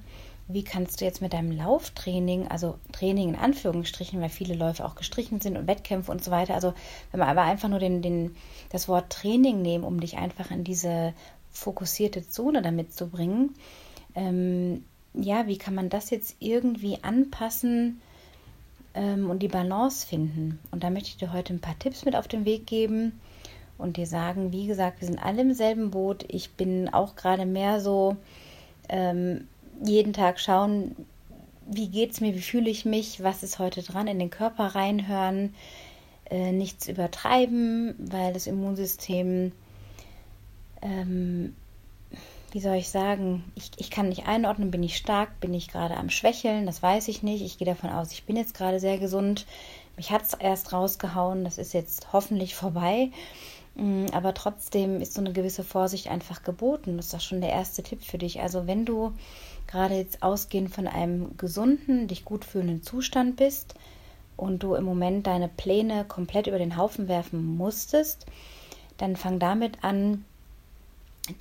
wie 0.48 0.64
kannst 0.64 1.02
du 1.02 1.06
jetzt 1.06 1.22
mit 1.22 1.34
deinem 1.34 1.52
Lauftraining, 1.52 2.48
also 2.48 2.78
Training 2.92 3.30
in 3.30 3.36
Anführungsstrichen, 3.36 4.22
weil 4.22 4.30
viele 4.30 4.54
Läufe 4.54 4.86
auch 4.86 4.96
gestrichen 4.96 5.42
sind 5.42 5.58
und 5.58 5.68
Wettkämpfe 5.68 6.12
und 6.12 6.24
so 6.24 6.30
weiter, 6.30 6.54
also 6.54 6.74
wenn 7.12 7.20
wir 7.20 7.28
aber 7.28 7.42
einfach 7.42 7.68
nur 7.68 7.80
den, 7.80 8.02
den, 8.02 8.36
das 8.70 8.88
Wort 8.88 9.12
Training 9.12 9.62
nehmen, 9.62 9.84
um 9.84 10.00
dich 10.00 10.18
einfach 10.18 10.52
in 10.52 10.64
diese 10.64 11.14
fokussierte 11.52 12.28
Zone 12.28 12.62
damit 12.62 12.94
zu 12.94 13.08
bringen, 13.08 13.56
ähm, 14.14 14.84
ja, 15.14 15.48
wie 15.48 15.58
kann 15.58 15.74
man 15.74 15.90
das 15.90 16.10
jetzt 16.10 16.36
irgendwie 16.40 17.00
anpassen 17.02 18.02
ähm, 18.94 19.30
und 19.30 19.40
die 19.40 19.48
Balance 19.48 20.06
finden? 20.06 20.60
Und 20.72 20.84
da 20.84 20.90
möchte 20.90 21.10
ich 21.10 21.18
dir 21.18 21.34
heute 21.34 21.54
ein 21.54 21.62
paar 21.62 21.80
Tipps 21.80 22.06
mit 22.06 22.16
auf 22.16 22.28
den 22.28 22.46
Weg 22.46 22.68
geben, 22.68 23.20
und 23.78 23.98
dir 23.98 24.08
sagen, 24.08 24.52
wie 24.52 24.68
gesagt, 24.68 25.02
wir 25.02 25.08
sind 25.08 25.24
alle 25.24 25.42
im 25.42 25.54
selben 25.54 25.92
Boot. 25.92 26.26
Ich 26.28 26.52
bin 26.52 26.90
auch 26.94 27.16
gerade 27.16 27.46
mehr 27.46 27.82
so 27.82 28.16
ähm, 28.90 29.48
jeden 29.84 30.14
Tag 30.14 30.40
schauen, 30.40 30.96
wie 31.68 31.88
geht's 31.88 32.22
mir, 32.22 32.36
wie 32.36 32.42
fühle 32.42 32.70
ich 32.70 32.86
mich, 32.86 33.24
was 33.24 33.44
ist 33.44 33.60
heute 33.60 33.82
dran, 33.82 34.08
in 34.08 34.20
den 34.20 34.30
Körper 34.30 34.76
reinhören, 34.76 35.54
äh, 36.30 36.52
nichts 36.52 36.88
übertreiben, 36.88 37.96
weil 37.98 38.34
das 38.34 38.48
Immunsystem, 38.48 39.52
ähm, 40.82 41.56
wie 42.52 42.62
soll 42.62 42.76
ich 42.76 42.90
sagen, 42.90 43.44
ich, 43.56 43.72
ich 43.78 43.90
kann 43.90 44.10
nicht 44.10 44.28
einordnen, 44.28 44.72
bin 44.72 44.84
ich 44.84 44.96
stark, 44.96 45.40
bin 45.40 45.54
ich 45.54 45.68
gerade 45.68 45.98
am 45.98 46.10
Schwächeln, 46.10 46.66
das 46.66 46.82
weiß 46.82 47.08
ich 47.10 47.22
nicht. 47.22 47.44
Ich 47.44 47.58
gehe 47.58 47.68
davon 47.68 47.90
aus, 47.90 48.12
ich 48.12 48.24
bin 48.24 48.38
jetzt 48.38 48.54
gerade 48.54 48.80
sehr 48.80 48.98
gesund. 48.98 49.46
Mich 49.98 50.12
hat 50.12 50.24
es 50.24 50.34
erst 50.34 50.72
rausgehauen, 50.72 51.44
das 51.44 51.58
ist 51.58 51.74
jetzt 51.74 52.14
hoffentlich 52.14 52.56
vorbei. 52.56 53.10
Mm, 53.76 54.06
aber 54.14 54.34
trotzdem 54.34 55.02
ist 55.02 55.14
so 55.14 55.22
eine 55.22 55.34
gewisse 55.34 55.64
Vorsicht 55.64 56.10
einfach 56.10 56.44
geboten. 56.44 56.98
Das 56.98 57.08
ist 57.08 57.14
doch 57.14 57.22
schon 57.22 57.42
der 57.42 57.52
erste 57.52 57.84
Tipp 57.84 58.04
für 58.04 58.18
dich. 58.18 58.42
Also 58.42 58.68
wenn 58.68 58.86
du 58.86 59.14
gerade 59.68 59.96
jetzt 59.96 60.24
ausgehend 60.24 60.74
von 60.74 60.88
einem 60.88 61.38
gesunden, 61.38 62.08
dich 62.08 62.26
gut 62.26 62.46
fühlenden 62.46 62.84
Zustand 62.84 63.36
bist 63.36 63.76
und 64.38 64.64
du 64.64 64.76
im 64.76 64.84
Moment 64.84 65.28
deine 65.28 65.50
Pläne 65.50 66.06
komplett 66.06 66.48
über 66.48 66.58
den 66.58 66.78
Haufen 66.78 67.08
werfen 67.08 67.58
musstest, 67.58 68.26
dann 68.98 69.16
fang 69.16 69.40
damit 69.40 69.84
an, 69.84 70.24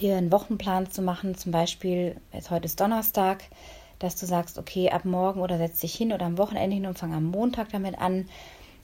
dir 0.01 0.17
einen 0.17 0.33
Wochenplan 0.33 0.91
zu 0.91 1.03
machen. 1.03 1.37
Zum 1.37 1.53
Beispiel, 1.53 2.17
jetzt 2.33 2.51
heute 2.51 2.67
ist 2.67 2.81
Donnerstag, 2.81 3.45
dass 3.99 4.17
du 4.17 4.27
sagst, 4.27 4.59
okay, 4.59 4.91
ab 4.91 5.05
morgen 5.05 5.41
oder 5.41 5.59
setz 5.59 5.81
dich 5.81 5.95
hin 5.95 6.13
oder 6.13 6.27
am 6.27 6.39
Wochenende 6.39 6.75
hin 6.75 6.87
und 6.87 6.99
fang 6.99 7.15
am 7.15 7.25
Montag 7.25 7.71
damit 7.71 7.99
an. 7.99 8.29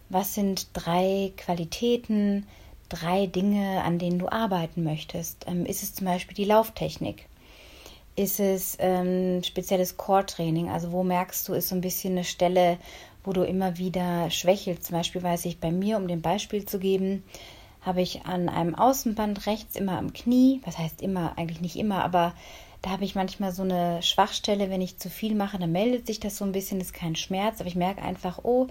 Was 0.09 0.35
sind 0.35 0.69
drei 0.73 1.33
Qualitäten, 1.37 2.47
drei 2.91 3.27
Dinge, 3.27 3.83
an 3.83 3.99
denen 3.99 4.19
du 4.19 4.29
arbeiten 4.29 4.85
möchtest. 4.85 5.47
Ähm, 5.49 5.65
ist 5.65 5.83
es 5.83 5.95
zum 5.95 6.07
Beispiel 6.07 6.35
die 6.35 6.45
Lauftechnik? 6.45 7.27
Ist 8.17 8.39
es 8.39 8.77
ähm, 8.81 9.43
spezielles 9.43 9.97
Core-Training? 9.97 10.69
Also 10.69 10.93
wo 10.93 11.03
merkst 11.03 11.49
du, 11.49 11.55
ist 11.55 11.69
so 11.69 11.75
ein 11.75 11.81
bisschen 11.81 12.13
eine 12.13 12.25
Stelle, 12.25 12.77
wo 13.25 13.33
du 13.33 13.43
immer 13.43 13.79
wieder 13.79 14.31
schwächelst? 14.31 14.85
Zum 14.85 14.97
Beispiel 14.97 15.23
weiß 15.23 15.47
ich 15.47 15.59
bei 15.59 15.71
mir, 15.71 15.97
um 15.97 16.07
dem 16.07 16.21
Beispiel 16.21 16.67
zu 16.67 16.79
geben, 16.79 17.25
habe 17.81 18.03
ich 18.03 18.27
an 18.27 18.49
einem 18.49 18.75
Außenband 18.75 19.47
rechts 19.47 19.77
immer 19.77 19.97
am 19.97 20.13
Knie, 20.13 20.61
was 20.65 20.77
heißt 20.77 21.01
immer, 21.01 21.39
eigentlich 21.39 21.63
nicht 21.63 21.77
immer, 21.77 22.05
aber 22.05 22.35
da 22.83 22.91
habe 22.91 23.05
ich 23.05 23.15
manchmal 23.15 23.53
so 23.53 23.63
eine 23.63 24.03
Schwachstelle, 24.03 24.71
wenn 24.71 24.81
ich 24.81 24.99
zu 24.99 25.11
viel 25.11 25.35
mache, 25.35 25.59
dann 25.59 25.73
meldet 25.73 26.07
sich 26.07 26.21
das 26.21 26.37
so 26.37 26.45
ein 26.45 26.53
bisschen, 26.53 26.81
ist 26.81 26.95
kein 26.95 27.17
Schmerz, 27.17 27.61
aber 27.61 27.69
ich 27.69 27.77
merke 27.77 28.03
einfach, 28.03 28.41
oh, 28.43 28.69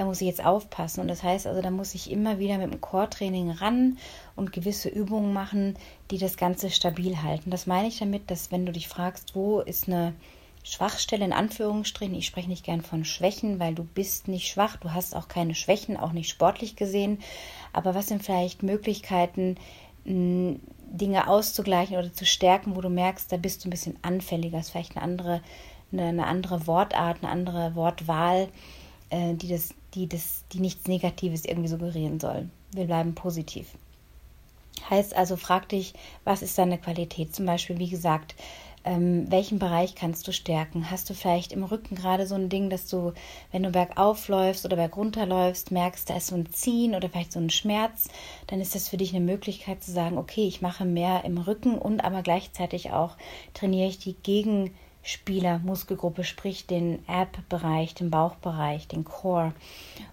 da 0.00 0.06
muss 0.06 0.22
ich 0.22 0.28
jetzt 0.28 0.42
aufpassen. 0.42 1.02
Und 1.02 1.08
das 1.08 1.22
heißt 1.22 1.46
also, 1.46 1.60
da 1.60 1.70
muss 1.70 1.94
ich 1.94 2.10
immer 2.10 2.38
wieder 2.38 2.56
mit 2.56 2.72
dem 2.72 2.80
Core-Training 2.80 3.50
ran 3.50 3.98
und 4.34 4.50
gewisse 4.50 4.88
Übungen 4.88 5.34
machen, 5.34 5.76
die 6.10 6.16
das 6.16 6.38
Ganze 6.38 6.70
stabil 6.70 7.22
halten. 7.22 7.50
Das 7.50 7.66
meine 7.66 7.88
ich 7.88 7.98
damit, 7.98 8.30
dass 8.30 8.50
wenn 8.50 8.64
du 8.64 8.72
dich 8.72 8.88
fragst, 8.88 9.34
wo 9.34 9.60
ist 9.60 9.88
eine 9.88 10.14
Schwachstelle 10.62 11.26
in 11.26 11.34
Anführungsstrichen, 11.34 12.14
ich 12.14 12.24
spreche 12.24 12.48
nicht 12.48 12.64
gern 12.64 12.80
von 12.80 13.04
Schwächen, 13.04 13.60
weil 13.60 13.74
du 13.74 13.84
bist 13.84 14.26
nicht 14.26 14.48
schwach, 14.48 14.78
du 14.78 14.94
hast 14.94 15.14
auch 15.14 15.28
keine 15.28 15.54
Schwächen, 15.54 15.98
auch 15.98 16.12
nicht 16.12 16.30
sportlich 16.30 16.76
gesehen. 16.76 17.18
Aber 17.74 17.94
was 17.94 18.08
sind 18.08 18.24
vielleicht 18.24 18.62
Möglichkeiten, 18.62 19.56
Dinge 20.06 21.28
auszugleichen 21.28 21.98
oder 21.98 22.10
zu 22.10 22.24
stärken, 22.24 22.74
wo 22.74 22.80
du 22.80 22.88
merkst, 22.88 23.30
da 23.30 23.36
bist 23.36 23.62
du 23.62 23.68
ein 23.68 23.70
bisschen 23.70 23.98
anfälliger, 24.00 24.60
ist 24.60 24.70
vielleicht 24.70 24.96
eine 24.96 25.04
andere, 25.04 25.42
eine, 25.92 26.04
eine 26.04 26.26
andere 26.26 26.66
Wortart, 26.66 27.18
eine 27.22 27.30
andere 27.30 27.74
Wortwahl, 27.74 28.48
äh, 29.10 29.34
die, 29.34 29.48
das, 29.48 29.74
die, 29.94 30.08
das, 30.08 30.44
die 30.52 30.60
nichts 30.60 30.86
Negatives 30.86 31.44
irgendwie 31.44 31.68
suggerieren 31.68 32.20
soll. 32.20 32.48
Wir 32.72 32.84
bleiben 32.84 33.14
positiv. 33.14 33.66
Heißt 34.88 35.14
also, 35.14 35.36
frag 35.36 35.68
dich, 35.68 35.94
was 36.24 36.42
ist 36.42 36.56
deine 36.56 36.78
Qualität? 36.78 37.34
Zum 37.34 37.46
Beispiel, 37.46 37.78
wie 37.78 37.90
gesagt, 37.90 38.34
ähm, 38.82 39.30
welchen 39.30 39.58
Bereich 39.58 39.94
kannst 39.94 40.26
du 40.26 40.32
stärken? 40.32 40.90
Hast 40.90 41.10
du 41.10 41.14
vielleicht 41.14 41.52
im 41.52 41.64
Rücken 41.64 41.96
gerade 41.96 42.26
so 42.26 42.34
ein 42.34 42.48
Ding, 42.48 42.70
dass 42.70 42.88
du, 42.88 43.12
wenn 43.52 43.62
du 43.62 43.70
bergauf 43.70 44.28
läufst 44.28 44.64
oder 44.64 44.76
bergunter 44.76 45.26
läufst, 45.26 45.70
merkst, 45.70 46.08
da 46.08 46.16
ist 46.16 46.28
so 46.28 46.34
ein 46.34 46.50
Ziehen 46.50 46.94
oder 46.94 47.10
vielleicht 47.10 47.32
so 47.32 47.40
ein 47.40 47.50
Schmerz, 47.50 48.08
dann 48.46 48.60
ist 48.60 48.74
das 48.74 48.88
für 48.88 48.96
dich 48.96 49.14
eine 49.14 49.24
Möglichkeit 49.24 49.84
zu 49.84 49.92
sagen, 49.92 50.16
okay, 50.16 50.46
ich 50.46 50.62
mache 50.62 50.86
mehr 50.86 51.24
im 51.24 51.36
Rücken 51.36 51.76
und 51.76 52.00
aber 52.00 52.22
gleichzeitig 52.22 52.92
auch 52.92 53.16
trainiere 53.52 53.88
ich 53.88 53.98
die 53.98 54.14
Gegen- 54.14 54.74
Spieler-Muskelgruppe, 55.02 56.24
sprich 56.24 56.66
den 56.66 56.98
Ab-Bereich, 57.06 57.94
den 57.94 58.10
Bauchbereich, 58.10 58.86
den 58.86 59.04
Core. 59.04 59.54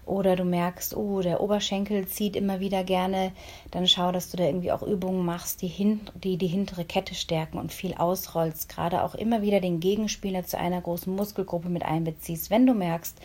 Oder 0.06 0.34
du 0.34 0.44
merkst, 0.44 0.96
oh, 0.96 1.20
der 1.20 1.40
Oberschenkel 1.40 2.06
zieht 2.08 2.36
immer 2.36 2.60
wieder 2.60 2.84
gerne, 2.84 3.32
dann 3.70 3.86
schau, 3.86 4.12
dass 4.12 4.30
du 4.30 4.38
da 4.38 4.44
irgendwie 4.44 4.72
auch 4.72 4.82
Übungen 4.82 5.24
machst, 5.24 5.60
die, 5.60 5.68
hin, 5.68 6.00
die 6.14 6.38
die 6.38 6.46
hintere 6.46 6.84
Kette 6.84 7.14
stärken 7.14 7.58
und 7.58 7.72
viel 7.72 7.94
ausrollst. 7.94 8.68
Gerade 8.68 9.02
auch 9.02 9.14
immer 9.14 9.42
wieder 9.42 9.60
den 9.60 9.80
Gegenspieler 9.80 10.44
zu 10.44 10.58
einer 10.58 10.80
großen 10.80 11.14
Muskelgruppe 11.14 11.68
mit 11.68 11.84
einbeziehst. 11.84 12.50
Wenn 12.50 12.66
du 12.66 12.72
merkst, 12.72 13.18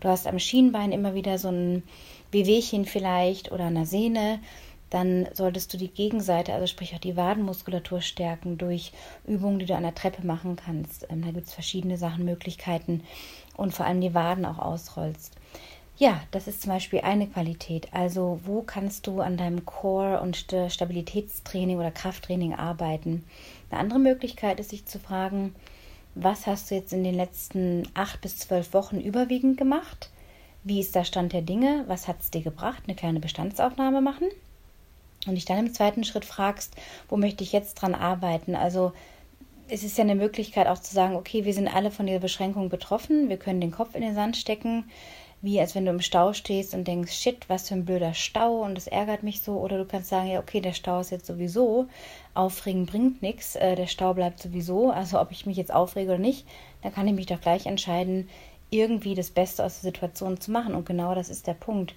du 0.00 0.08
hast 0.08 0.26
am 0.28 0.38
Schienbein 0.38 0.92
immer 0.92 1.14
wieder 1.14 1.38
so 1.38 1.48
ein 1.48 1.82
Wehwehchen 2.30 2.84
vielleicht 2.84 3.50
oder 3.50 3.64
eine 3.64 3.86
Sehne, 3.86 4.38
dann 4.90 5.28
solltest 5.34 5.72
du 5.72 5.76
die 5.76 5.88
Gegenseite, 5.88 6.54
also 6.54 6.66
sprich 6.66 6.94
auch 6.94 7.00
die 7.00 7.16
Wadenmuskulatur 7.16 8.00
stärken 8.00 8.58
durch 8.58 8.92
Übungen, 9.26 9.58
die 9.58 9.66
du 9.66 9.74
an 9.74 9.82
der 9.82 9.94
Treppe 9.94 10.26
machen 10.26 10.56
kannst. 10.56 11.06
Ähm, 11.10 11.22
da 11.22 11.30
gibt 11.30 11.46
es 11.46 11.54
verschiedene 11.54 11.98
Sachen, 11.98 12.24
Möglichkeiten 12.24 13.02
und 13.56 13.74
vor 13.74 13.86
allem 13.86 14.00
die 14.00 14.14
Waden 14.14 14.44
auch 14.44 14.58
ausrollst. 14.58 15.34
Ja, 15.98 16.20
das 16.30 16.46
ist 16.46 16.62
zum 16.62 16.70
Beispiel 16.70 17.00
eine 17.00 17.26
Qualität. 17.26 17.92
Also 17.92 18.40
wo 18.44 18.62
kannst 18.62 19.08
du 19.08 19.20
an 19.20 19.36
deinem 19.36 19.64
Core- 19.64 20.20
und 20.20 20.36
Stabilitätstraining 20.36 21.78
oder 21.78 21.90
Krafttraining 21.90 22.54
arbeiten? 22.54 23.24
Eine 23.68 23.80
andere 23.80 23.98
Möglichkeit 23.98 24.60
ist, 24.60 24.70
sich 24.70 24.86
zu 24.86 25.00
fragen, 25.00 25.56
was 26.14 26.46
hast 26.46 26.70
du 26.70 26.76
jetzt 26.76 26.92
in 26.92 27.02
den 27.02 27.14
letzten 27.14 27.88
acht 27.94 28.20
bis 28.20 28.36
zwölf 28.36 28.74
Wochen 28.74 29.00
überwiegend 29.00 29.58
gemacht? 29.58 30.10
Wie 30.62 30.78
ist 30.80 30.94
der 30.94 31.04
Stand 31.04 31.32
der 31.32 31.42
Dinge? 31.42 31.84
Was 31.88 32.06
hat 32.06 32.20
es 32.20 32.30
dir 32.30 32.42
gebracht? 32.42 32.84
Eine 32.86 32.94
kleine 32.94 33.18
Bestandsaufnahme 33.20 34.00
machen 34.00 34.28
und 35.28 35.34
dich 35.34 35.44
dann 35.44 35.58
im 35.58 35.72
zweiten 35.72 36.04
Schritt 36.04 36.24
fragst, 36.24 36.74
wo 37.08 37.16
möchte 37.16 37.44
ich 37.44 37.52
jetzt 37.52 37.74
dran 37.74 37.94
arbeiten? 37.94 38.54
Also 38.54 38.92
es 39.68 39.84
ist 39.84 39.98
ja 39.98 40.04
eine 40.04 40.14
Möglichkeit 40.14 40.66
auch 40.66 40.78
zu 40.78 40.94
sagen, 40.94 41.14
okay, 41.14 41.44
wir 41.44 41.54
sind 41.54 41.68
alle 41.68 41.90
von 41.90 42.06
dieser 42.06 42.20
Beschränkung 42.20 42.68
betroffen, 42.68 43.28
wir 43.28 43.36
können 43.36 43.60
den 43.60 43.70
Kopf 43.70 43.94
in 43.94 44.02
den 44.02 44.14
Sand 44.14 44.36
stecken, 44.36 44.84
wie 45.40 45.60
als 45.60 45.74
wenn 45.74 45.84
du 45.84 45.90
im 45.92 46.00
Stau 46.00 46.32
stehst 46.32 46.74
und 46.74 46.88
denkst, 46.88 47.12
shit, 47.12 47.48
was 47.48 47.68
für 47.68 47.74
ein 47.74 47.84
blöder 47.84 48.14
Stau 48.14 48.62
und 48.62 48.74
das 48.74 48.88
ärgert 48.88 49.22
mich 49.22 49.40
so. 49.40 49.58
Oder 49.58 49.78
du 49.78 49.84
kannst 49.84 50.08
sagen, 50.08 50.28
ja, 50.28 50.40
okay, 50.40 50.60
der 50.60 50.72
Stau 50.72 51.00
ist 51.00 51.10
jetzt 51.10 51.26
sowieso, 51.26 51.86
aufregen 52.34 52.86
bringt 52.86 53.22
nichts, 53.22 53.54
äh, 53.54 53.76
der 53.76 53.86
Stau 53.86 54.14
bleibt 54.14 54.40
sowieso, 54.40 54.90
also 54.90 55.20
ob 55.20 55.30
ich 55.30 55.46
mich 55.46 55.56
jetzt 55.56 55.72
aufrege 55.72 56.12
oder 56.12 56.18
nicht, 56.18 56.46
dann 56.82 56.92
kann 56.92 57.06
ich 57.06 57.14
mich 57.14 57.26
doch 57.26 57.40
gleich 57.40 57.66
entscheiden, 57.66 58.28
irgendwie 58.70 59.14
das 59.14 59.30
Beste 59.30 59.64
aus 59.64 59.80
der 59.80 59.92
Situation 59.92 60.40
zu 60.40 60.50
machen. 60.50 60.74
Und 60.74 60.86
genau 60.86 61.14
das 61.14 61.28
ist 61.28 61.46
der 61.46 61.54
Punkt 61.54 61.94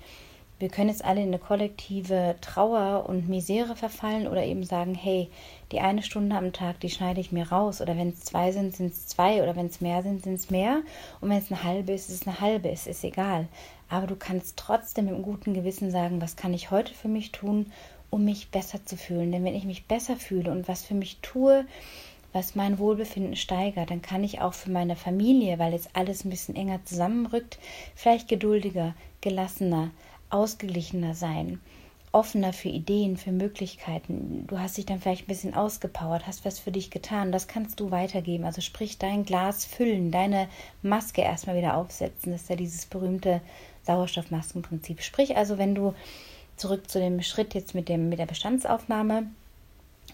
wir 0.61 0.69
können 0.69 0.89
jetzt 0.89 1.03
alle 1.03 1.21
in 1.21 1.29
eine 1.29 1.39
kollektive 1.39 2.35
Trauer 2.39 3.09
und 3.09 3.27
Misere 3.27 3.75
verfallen 3.75 4.27
oder 4.27 4.43
eben 4.45 4.63
sagen, 4.63 4.93
hey, 4.93 5.29
die 5.71 5.79
eine 5.79 6.03
Stunde 6.03 6.35
am 6.35 6.53
Tag, 6.53 6.79
die 6.79 6.89
schneide 6.89 7.19
ich 7.19 7.31
mir 7.31 7.49
raus. 7.49 7.81
Oder 7.81 7.97
wenn 7.97 8.09
es 8.09 8.21
zwei 8.21 8.51
sind, 8.51 8.75
sind 8.75 8.93
es 8.93 9.07
zwei. 9.07 9.41
Oder 9.41 9.55
wenn 9.55 9.65
es 9.65 9.81
mehr 9.81 10.03
sind, 10.03 10.23
sind 10.23 10.35
es 10.35 10.51
mehr. 10.51 10.81
Und 11.19 11.29
wenn 11.29 11.39
es 11.39 11.51
eine 11.51 11.63
halbe 11.63 11.93
ist, 11.93 12.09
ist 12.09 12.21
es 12.21 12.27
eine 12.27 12.39
halbe. 12.39 12.69
Es 12.69 12.85
ist 12.85 13.03
egal. 13.03 13.47
Aber 13.89 14.05
du 14.05 14.15
kannst 14.15 14.55
trotzdem 14.57 15.05
mit 15.05 15.23
guten 15.23 15.53
Gewissen 15.53 15.89
sagen, 15.89 16.21
was 16.21 16.35
kann 16.35 16.53
ich 16.53 16.69
heute 16.69 16.93
für 16.93 17.07
mich 17.07 17.31
tun, 17.31 17.71
um 18.11 18.23
mich 18.23 18.49
besser 18.51 18.85
zu 18.85 18.97
fühlen. 18.97 19.31
Denn 19.31 19.43
wenn 19.43 19.55
ich 19.55 19.65
mich 19.65 19.87
besser 19.87 20.15
fühle 20.15 20.51
und 20.51 20.67
was 20.67 20.83
für 20.83 20.93
mich 20.93 21.17
tue, 21.23 21.65
was 22.33 22.55
mein 22.55 22.77
Wohlbefinden 22.77 23.35
steigert, 23.35 23.89
dann 23.89 24.01
kann 24.01 24.23
ich 24.23 24.41
auch 24.41 24.53
für 24.53 24.71
meine 24.71 24.95
Familie, 24.95 25.59
weil 25.59 25.73
jetzt 25.73 25.89
alles 25.93 26.23
ein 26.23 26.29
bisschen 26.29 26.55
enger 26.55 26.79
zusammenrückt, 26.85 27.57
vielleicht 27.95 28.27
geduldiger, 28.27 28.93
gelassener, 29.19 29.91
ausgeglichener 30.31 31.13
sein, 31.13 31.59
offener 32.11 32.51
für 32.51 32.69
Ideen, 32.69 33.15
für 33.15 33.31
Möglichkeiten. 33.31 34.45
Du 34.47 34.59
hast 34.59 34.77
dich 34.77 34.85
dann 34.85 34.99
vielleicht 34.99 35.23
ein 35.23 35.27
bisschen 35.27 35.53
ausgepowert, 35.53 36.27
hast 36.27 36.43
was 36.43 36.59
für 36.59 36.71
dich 36.71 36.91
getan. 36.91 37.31
Das 37.31 37.47
kannst 37.47 37.79
du 37.79 37.91
weitergeben. 37.91 38.43
Also 38.43 38.61
sprich 38.61 38.97
dein 38.97 39.23
Glas 39.23 39.63
füllen, 39.63 40.11
deine 40.11 40.49
Maske 40.81 41.21
erstmal 41.21 41.55
wieder 41.55 41.77
aufsetzen. 41.77 42.33
Das 42.33 42.43
ist 42.43 42.49
ja 42.49 42.55
dieses 42.57 42.85
berühmte 42.85 43.41
Sauerstoffmaskenprinzip. 43.83 45.01
Sprich 45.01 45.37
also, 45.37 45.57
wenn 45.57 45.73
du 45.73 45.93
zurück 46.57 46.89
zu 46.89 46.99
dem 46.99 47.21
Schritt 47.21 47.53
jetzt 47.53 47.73
mit, 47.75 47.87
dem, 47.87 48.09
mit 48.09 48.19
der 48.19 48.25
Bestandsaufnahme, 48.25 49.27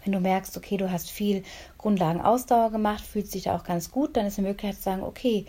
wenn 0.04 0.14
du 0.14 0.20
merkst, 0.20 0.56
okay, 0.56 0.78
du 0.78 0.92
hast 0.92 1.10
viel 1.10 1.44
Grundlagenausdauer 1.78 2.72
gemacht, 2.72 3.04
fühlst 3.04 3.34
dich 3.34 3.44
da 3.44 3.58
auch 3.58 3.64
ganz 3.64 3.92
gut, 3.92 4.16
dann 4.16 4.26
ist 4.26 4.38
eine 4.38 4.48
Möglichkeit 4.48 4.78
zu 4.78 4.84
sagen, 4.84 5.04
okay, 5.04 5.46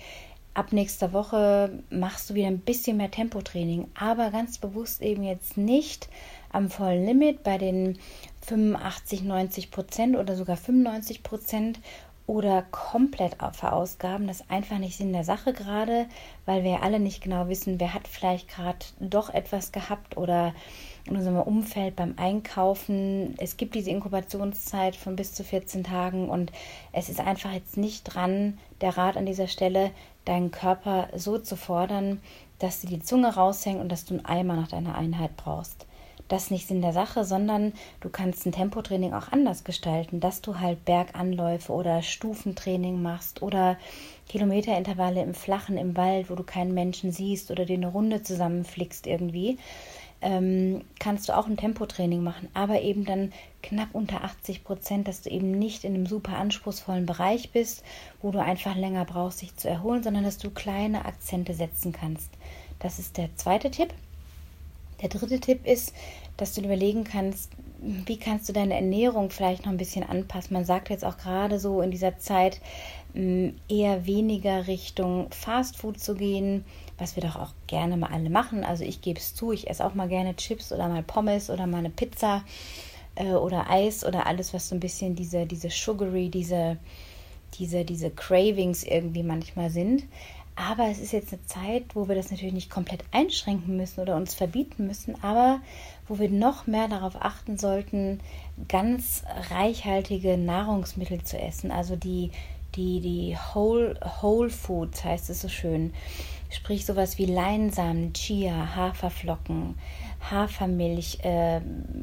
ab 0.58 0.72
nächster 0.72 1.12
Woche 1.12 1.70
machst 1.88 2.30
du 2.30 2.34
wieder 2.34 2.48
ein 2.48 2.58
bisschen 2.58 2.96
mehr 2.96 3.12
Tempotraining, 3.12 3.86
aber 3.94 4.32
ganz 4.32 4.58
bewusst 4.58 5.02
eben 5.02 5.22
jetzt 5.22 5.56
nicht 5.56 6.08
am 6.50 6.68
vollen 6.68 7.06
Limit 7.06 7.44
bei 7.44 7.58
den 7.58 7.96
85, 8.42 9.22
90 9.22 9.70
Prozent 9.70 10.16
oder 10.16 10.34
sogar 10.34 10.56
95 10.56 11.22
Prozent 11.22 11.78
oder 12.26 12.62
komplett 12.72 13.36
verausgaben. 13.52 14.26
Das 14.26 14.40
ist 14.40 14.50
einfach 14.50 14.78
nicht 14.78 14.96
Sinn 14.96 15.12
der 15.12 15.22
Sache 15.22 15.52
gerade, 15.52 16.06
weil 16.44 16.64
wir 16.64 16.72
ja 16.72 16.80
alle 16.80 16.98
nicht 16.98 17.22
genau 17.22 17.46
wissen, 17.46 17.78
wer 17.78 17.94
hat 17.94 18.08
vielleicht 18.08 18.48
gerade 18.48 18.84
doch 18.98 19.32
etwas 19.32 19.70
gehabt 19.70 20.16
oder 20.16 20.54
in 21.08 21.16
unserem 21.16 21.40
Umfeld 21.40 21.96
beim 21.96 22.14
Einkaufen. 22.16 23.34
Es 23.38 23.56
gibt 23.56 23.74
diese 23.74 23.90
Inkubationszeit 23.90 24.96
von 24.96 25.16
bis 25.16 25.34
zu 25.34 25.44
14 25.44 25.84
Tagen 25.84 26.28
und 26.28 26.52
es 26.92 27.08
ist 27.08 27.20
einfach 27.20 27.52
jetzt 27.52 27.76
nicht 27.76 28.04
dran, 28.04 28.58
der 28.80 28.96
Rat 28.96 29.16
an 29.16 29.26
dieser 29.26 29.48
Stelle, 29.48 29.90
deinen 30.24 30.50
Körper 30.50 31.08
so 31.16 31.38
zu 31.38 31.56
fordern, 31.56 32.20
dass 32.58 32.80
dir 32.80 32.88
die 32.88 33.00
Zunge 33.00 33.34
raushängt 33.34 33.80
und 33.80 33.90
dass 33.90 34.04
du 34.04 34.14
einen 34.14 34.26
Eimer 34.26 34.56
nach 34.56 34.68
deiner 34.68 34.96
Einheit 34.96 35.36
brauchst. 35.36 35.86
Das 36.28 36.44
ist 36.44 36.50
nicht 36.50 36.68
Sinn 36.68 36.82
der 36.82 36.92
Sache, 36.92 37.24
sondern 37.24 37.72
du 38.00 38.10
kannst 38.10 38.44
ein 38.44 38.52
Tempotraining 38.52 39.14
auch 39.14 39.32
anders 39.32 39.64
gestalten, 39.64 40.20
dass 40.20 40.42
du 40.42 40.60
halt 40.60 40.84
Berganläufe 40.84 41.72
oder 41.72 42.02
Stufentraining 42.02 43.00
machst 43.00 43.40
oder 43.40 43.78
Kilometerintervalle 44.28 45.22
im 45.22 45.32
Flachen, 45.32 45.78
im 45.78 45.96
Wald, 45.96 46.28
wo 46.28 46.34
du 46.34 46.42
keinen 46.42 46.74
Menschen 46.74 47.12
siehst 47.12 47.50
oder 47.50 47.64
dir 47.64 47.78
eine 47.78 47.88
Runde 47.88 48.22
zusammenflickst 48.22 49.06
irgendwie 49.06 49.56
ähm, 50.20 50.82
kannst 50.98 51.28
du 51.28 51.36
auch 51.36 51.46
ein 51.46 51.56
Tempotraining 51.56 52.22
machen, 52.22 52.48
aber 52.54 52.82
eben 52.82 53.04
dann 53.04 53.32
knapp 53.62 53.88
unter 53.92 54.24
80 54.24 54.64
Prozent, 54.64 55.08
dass 55.08 55.22
du 55.22 55.30
eben 55.30 55.52
nicht 55.52 55.84
in 55.84 55.94
einem 55.94 56.06
super 56.06 56.36
anspruchsvollen 56.36 57.06
Bereich 57.06 57.50
bist, 57.50 57.84
wo 58.20 58.30
du 58.30 58.42
einfach 58.42 58.74
länger 58.76 59.04
brauchst, 59.04 59.38
sich 59.38 59.54
zu 59.56 59.68
erholen, 59.68 60.02
sondern 60.02 60.24
dass 60.24 60.38
du 60.38 60.50
kleine 60.50 61.04
Akzente 61.04 61.54
setzen 61.54 61.92
kannst. 61.92 62.30
Das 62.80 62.98
ist 62.98 63.16
der 63.16 63.34
zweite 63.36 63.70
Tipp. 63.70 63.94
Der 65.02 65.08
dritte 65.08 65.38
Tipp 65.38 65.66
ist, 65.66 65.92
dass 66.36 66.54
du 66.54 66.62
überlegen 66.62 67.04
kannst, 67.04 67.50
wie 67.80 68.18
kannst 68.18 68.48
du 68.48 68.52
deine 68.52 68.74
Ernährung 68.74 69.30
vielleicht 69.30 69.64
noch 69.64 69.72
ein 69.72 69.78
bisschen 69.78 70.02
anpassen. 70.02 70.54
Man 70.54 70.64
sagt 70.64 70.90
jetzt 70.90 71.04
auch 71.04 71.16
gerade 71.16 71.58
so 71.58 71.80
in 71.80 71.90
dieser 71.90 72.18
Zeit 72.18 72.60
eher 73.68 74.06
weniger 74.06 74.66
Richtung 74.66 75.28
Fastfood 75.30 75.98
zu 75.98 76.14
gehen, 76.14 76.64
was 76.98 77.16
wir 77.16 77.22
doch 77.22 77.36
auch 77.36 77.52
gerne 77.66 77.96
mal 77.96 78.10
alle 78.12 78.30
machen. 78.30 78.64
Also 78.64 78.84
ich 78.84 79.00
gebe 79.00 79.18
es 79.18 79.34
zu, 79.34 79.52
ich 79.52 79.68
esse 79.68 79.84
auch 79.84 79.94
mal 79.94 80.08
gerne 80.08 80.36
Chips 80.36 80.72
oder 80.72 80.88
mal 80.88 81.02
Pommes 81.02 81.50
oder 81.50 81.66
mal 81.66 81.78
eine 81.78 81.90
Pizza 81.90 82.44
äh, 83.14 83.32
oder 83.32 83.70
Eis 83.70 84.04
oder 84.04 84.26
alles, 84.26 84.52
was 84.52 84.68
so 84.68 84.74
ein 84.74 84.80
bisschen 84.80 85.14
diese, 85.16 85.46
diese 85.46 85.70
sugary, 85.70 86.28
diese, 86.28 86.76
diese, 87.58 87.84
diese 87.84 88.10
Cravings 88.10 88.84
irgendwie 88.84 89.22
manchmal 89.22 89.70
sind. 89.70 90.04
Aber 90.58 90.88
es 90.88 90.98
ist 90.98 91.12
jetzt 91.12 91.32
eine 91.32 91.44
Zeit, 91.46 91.94
wo 91.94 92.08
wir 92.08 92.16
das 92.16 92.32
natürlich 92.32 92.52
nicht 92.52 92.70
komplett 92.70 93.04
einschränken 93.12 93.76
müssen 93.76 94.00
oder 94.00 94.16
uns 94.16 94.34
verbieten 94.34 94.88
müssen, 94.88 95.14
aber 95.22 95.60
wo 96.08 96.18
wir 96.18 96.28
noch 96.28 96.66
mehr 96.66 96.88
darauf 96.88 97.14
achten 97.22 97.56
sollten, 97.56 98.18
ganz 98.66 99.22
reichhaltige 99.50 100.36
Nahrungsmittel 100.36 101.22
zu 101.22 101.38
essen. 101.38 101.70
Also 101.70 101.94
die, 101.94 102.32
die, 102.74 103.00
die 103.00 103.36
Whole, 103.54 103.98
Whole 104.20 104.50
Foods 104.50 105.04
heißt 105.04 105.30
es 105.30 105.40
so 105.40 105.48
schön. 105.48 105.92
Sprich 106.50 106.86
sowas 106.86 107.18
wie 107.18 107.26
Leinsamen, 107.26 108.14
Chia, 108.14 108.74
Haferflocken, 108.74 109.74
Hafermilch, 110.30 111.18
äh, 111.22 111.60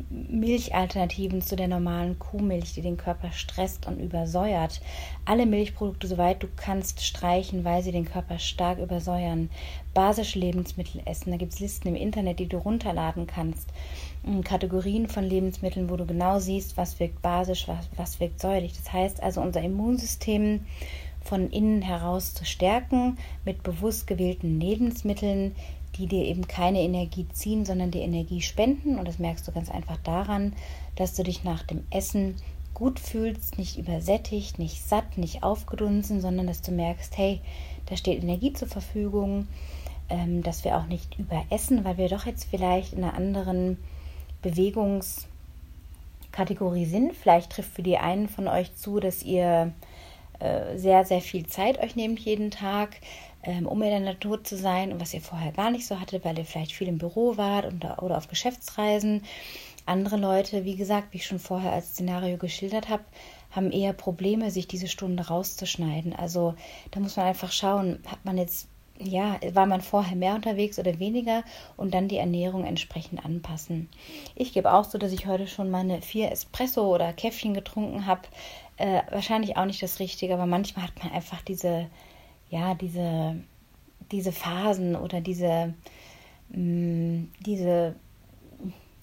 Milchalternativen 0.10 1.42
zu 1.42 1.56
der 1.56 1.68
normalen 1.68 2.20
Kuhmilch, 2.20 2.74
die 2.74 2.84
den 2.84 2.96
Körper 2.96 3.32
stresst 3.32 3.88
und 3.88 4.00
übersäuert. 4.00 4.82
Alle 5.26 5.48
Milchprodukte, 5.48 6.06
soweit 6.06 6.44
du 6.44 6.48
kannst, 6.56 7.04
streichen, 7.04 7.64
weil 7.64 7.82
sie 7.82 7.92
den 7.92 8.06
Körper 8.06 8.38
stark 8.38 8.78
übersäuern. 8.78 9.50
Basische 9.96 10.38
Lebensmittel 10.38 11.02
essen. 11.06 11.32
Da 11.32 11.38
gibt 11.38 11.54
es 11.54 11.60
Listen 11.60 11.88
im 11.88 11.96
Internet, 11.96 12.38
die 12.38 12.48
du 12.48 12.58
runterladen 12.58 13.26
kannst. 13.26 13.70
Hm, 14.26 14.44
Kategorien 14.44 15.08
von 15.08 15.24
Lebensmitteln, 15.24 15.90
wo 15.90 15.98
du 15.98 16.06
genau 16.06 16.40
siehst, 16.40 16.78
was 16.78 17.00
wirkt 17.00 17.22
basisch, 17.22 17.68
was, 17.68 17.88
was 17.96 18.20
wirkt 18.20 18.40
säuerlich. 18.42 18.74
Das 18.76 18.92
heißt 18.92 19.22
also, 19.22 19.40
unser 19.42 19.62
Immunsystem 19.62 20.66
von 21.22 21.50
innen 21.52 21.82
heraus 21.82 22.34
zu 22.34 22.44
stärken 22.46 23.18
mit 23.46 23.64
bewusst 23.64 24.08
gewählten 24.08 24.60
Lebensmitteln, 24.60 25.56
die 25.98 26.08
dir 26.08 26.26
eben 26.26 26.48
keine 26.48 26.82
Energie 26.82 27.28
ziehen, 27.34 27.66
sondern 27.66 27.92
dir 27.92 28.02
Energie 28.02 28.42
spenden. 28.42 28.98
Und 28.98 29.08
das 29.08 29.20
merkst 29.20 29.48
du 29.48 29.52
ganz 29.52 29.70
einfach 29.70 29.98
daran, 29.98 30.54
dass 30.96 31.14
du 31.14 31.24
dich 31.24 31.44
nach 31.44 31.64
dem 31.64 31.84
Essen 31.92 32.36
gut 32.74 33.00
fühlst, 33.00 33.58
nicht 33.58 33.78
übersättigt, 33.78 34.60
nicht 34.60 34.84
satt, 34.84 35.18
nicht 35.18 35.44
aufgedunsen, 35.44 36.20
sondern 36.20 36.48
dass 36.48 36.62
du 36.62 36.72
merkst, 36.72 37.18
hey, 37.18 37.42
da 37.86 37.96
steht 37.96 38.22
Energie 38.22 38.54
zur 38.54 38.68
Verfügung, 38.68 39.48
ähm, 40.10 40.44
dass 40.44 40.64
wir 40.64 40.78
auch 40.78 40.88
nicht 40.88 41.18
überessen, 41.18 41.86
weil 41.86 41.98
wir 41.98 42.10
doch 42.10 42.26
jetzt 42.26 42.46
vielleicht 42.46 42.94
in 42.94 43.04
einer 43.04 43.14
anderen 43.14 43.78
Bewegungskategorie 44.46 46.86
sind. 46.86 47.16
Vielleicht 47.16 47.52
trifft 47.52 47.74
für 47.74 47.82
die 47.82 47.98
einen 47.98 48.30
von 48.30 48.48
euch 48.48 48.76
zu, 48.76 49.00
dass 49.00 49.24
ihr 49.24 49.74
äh, 50.40 50.78
sehr, 50.78 51.04
sehr 51.04 51.22
viel 51.22 51.48
Zeit 51.48 51.82
euch 51.82 51.96
nehmt 51.96 52.20
jeden 52.20 52.52
Tag, 52.52 52.98
ähm, 53.44 53.66
um 53.66 53.82
in 53.82 53.90
der 53.90 54.02
Natur 54.02 54.44
zu 54.44 54.56
sein 54.56 54.94
und 54.94 55.02
was 55.02 55.16
ihr 55.16 55.22
vorher 55.22 55.52
gar 55.52 55.72
nicht 55.72 55.88
so 55.88 56.00
hattet, 56.00 56.24
weil 56.24 56.38
ihr 56.38 56.46
vielleicht 56.46 56.74
viel 56.74 56.88
im 56.88 57.00
Büro 57.00 57.38
wart 57.38 57.74
oder, 57.74 58.18
auf 58.18 58.28
Geschäftsreisen. 58.28 59.24
Andere 59.88 60.18
Leute, 60.18 60.64
wie 60.64 60.76
gesagt, 60.76 61.12
wie 61.12 61.18
ich 61.18 61.26
schon 61.26 61.40
vorher 61.40 61.72
als 61.72 61.90
Szenario 61.90 62.38
geschildert 62.38 62.90
habe, 62.90 63.04
haben 63.52 63.72
eher 63.72 63.94
Probleme, 63.94 64.52
sich 64.52 64.68
diese 64.68 64.88
Stunde 64.88 65.28
rauszuschneiden. 65.28 66.14
Also 66.14 66.54
da 66.92 67.00
muss 67.00 67.16
man 67.16 67.26
einfach 67.26 67.52
schauen, 67.52 68.00
hat 68.06 68.24
man 68.26 68.38
jetzt, 68.38 68.68
ja, 69.00 69.40
war 69.54 69.66
man 69.66 69.82
vorher 69.82 70.16
mehr 70.16 70.36
unterwegs 70.36 70.80
oder 70.80 71.00
weniger 71.00 71.44
und 71.76 71.94
dann 71.94 72.08
die 72.08 72.18
Ernährung 72.18 72.64
entsprechend 72.66 73.26
anpassen. 73.26 73.90
Ich 74.36 74.54
gebe 74.54 74.74
auch 74.74 74.86
so, 74.86 74.98
dass 74.98 75.12
ich 75.12 75.28
heute 75.28 75.48
schon 75.48 75.70
meine 75.70 76.02
vier 76.02 76.32
Espresso 76.32 76.94
oder 76.94 77.12
Käffchen 77.14 77.54
getrunken 77.54 78.06
habe. 78.06 78.22
Äh, 78.78 79.02
wahrscheinlich 79.10 79.58
auch 79.58 79.66
nicht 79.66 79.84
das 79.84 80.00
Richtige, 80.00 80.34
aber 80.34 80.46
manchmal 80.46 80.86
hat 80.86 81.04
man 81.04 81.12
einfach 81.12 81.42
diese 81.42 81.88
ja, 82.50 82.76
diese, 82.76 83.36
diese 84.12 84.32
Phasen 84.32 84.96
oder 84.96 85.22
diese, 85.22 85.74
mh, 86.50 86.58
mm, 86.60 87.30
diese 87.46 87.96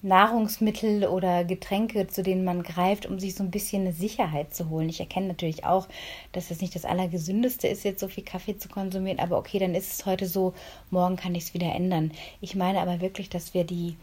Nahrungsmittel 0.03 1.05
oder 1.07 1.45
Getränke, 1.45 2.07
zu 2.07 2.23
denen 2.23 2.43
man 2.43 2.61
greift, 2.61 3.05
um 3.05 3.19
sich 3.19 3.35
so 3.35 3.43
ein 3.43 3.51
bisschen 3.51 3.83
eine 3.83 3.93
Sicherheit 3.93 4.53
zu 4.53 4.69
holen. 4.69 4.89
Ich 4.89 4.99
erkenne 4.99 5.27
natürlich 5.27 5.65
auch, 5.65 5.87
dass 6.33 6.51
es 6.51 6.61
nicht 6.61 6.75
das 6.75 6.85
Allergesündeste 6.85 7.67
ist, 7.67 7.83
jetzt 7.83 8.01
so 8.01 8.09
viel 8.09 8.23
Kaffee 8.23 8.57
zu 8.57 8.67
konsumieren, 8.67 9.19
aber 9.19 9.37
okay, 9.37 9.59
dann 9.59 9.75
ist 9.75 9.93
es 9.93 10.05
heute 10.05 10.27
so, 10.27 10.53
morgen 10.91 11.15
kann 11.15 11.35
ich 11.35 11.45
es 11.45 11.53
wieder 11.53 11.73
ändern. 11.73 12.11
Ich 12.41 12.55
meine 12.55 12.81
aber 12.81 12.99
wirklich, 12.99 13.29
dass 13.29 13.53
wir 13.53 13.63
die, 13.63 13.95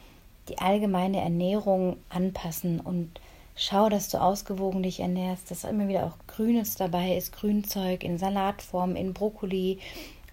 die 0.48 0.58
allgemeine 0.58 1.20
Ernährung 1.20 1.98
anpassen 2.08 2.80
und 2.80 3.20
Schau, 3.62 3.90
dass 3.90 4.08
du 4.08 4.18
ausgewogen 4.18 4.82
dich 4.82 5.00
ernährst, 5.00 5.50
dass 5.50 5.64
immer 5.64 5.86
wieder 5.86 6.06
auch 6.06 6.16
Grünes 6.26 6.76
dabei 6.76 7.14
ist, 7.14 7.32
Grünzeug 7.32 8.04
in 8.04 8.16
Salatform, 8.16 8.96
in 8.96 9.12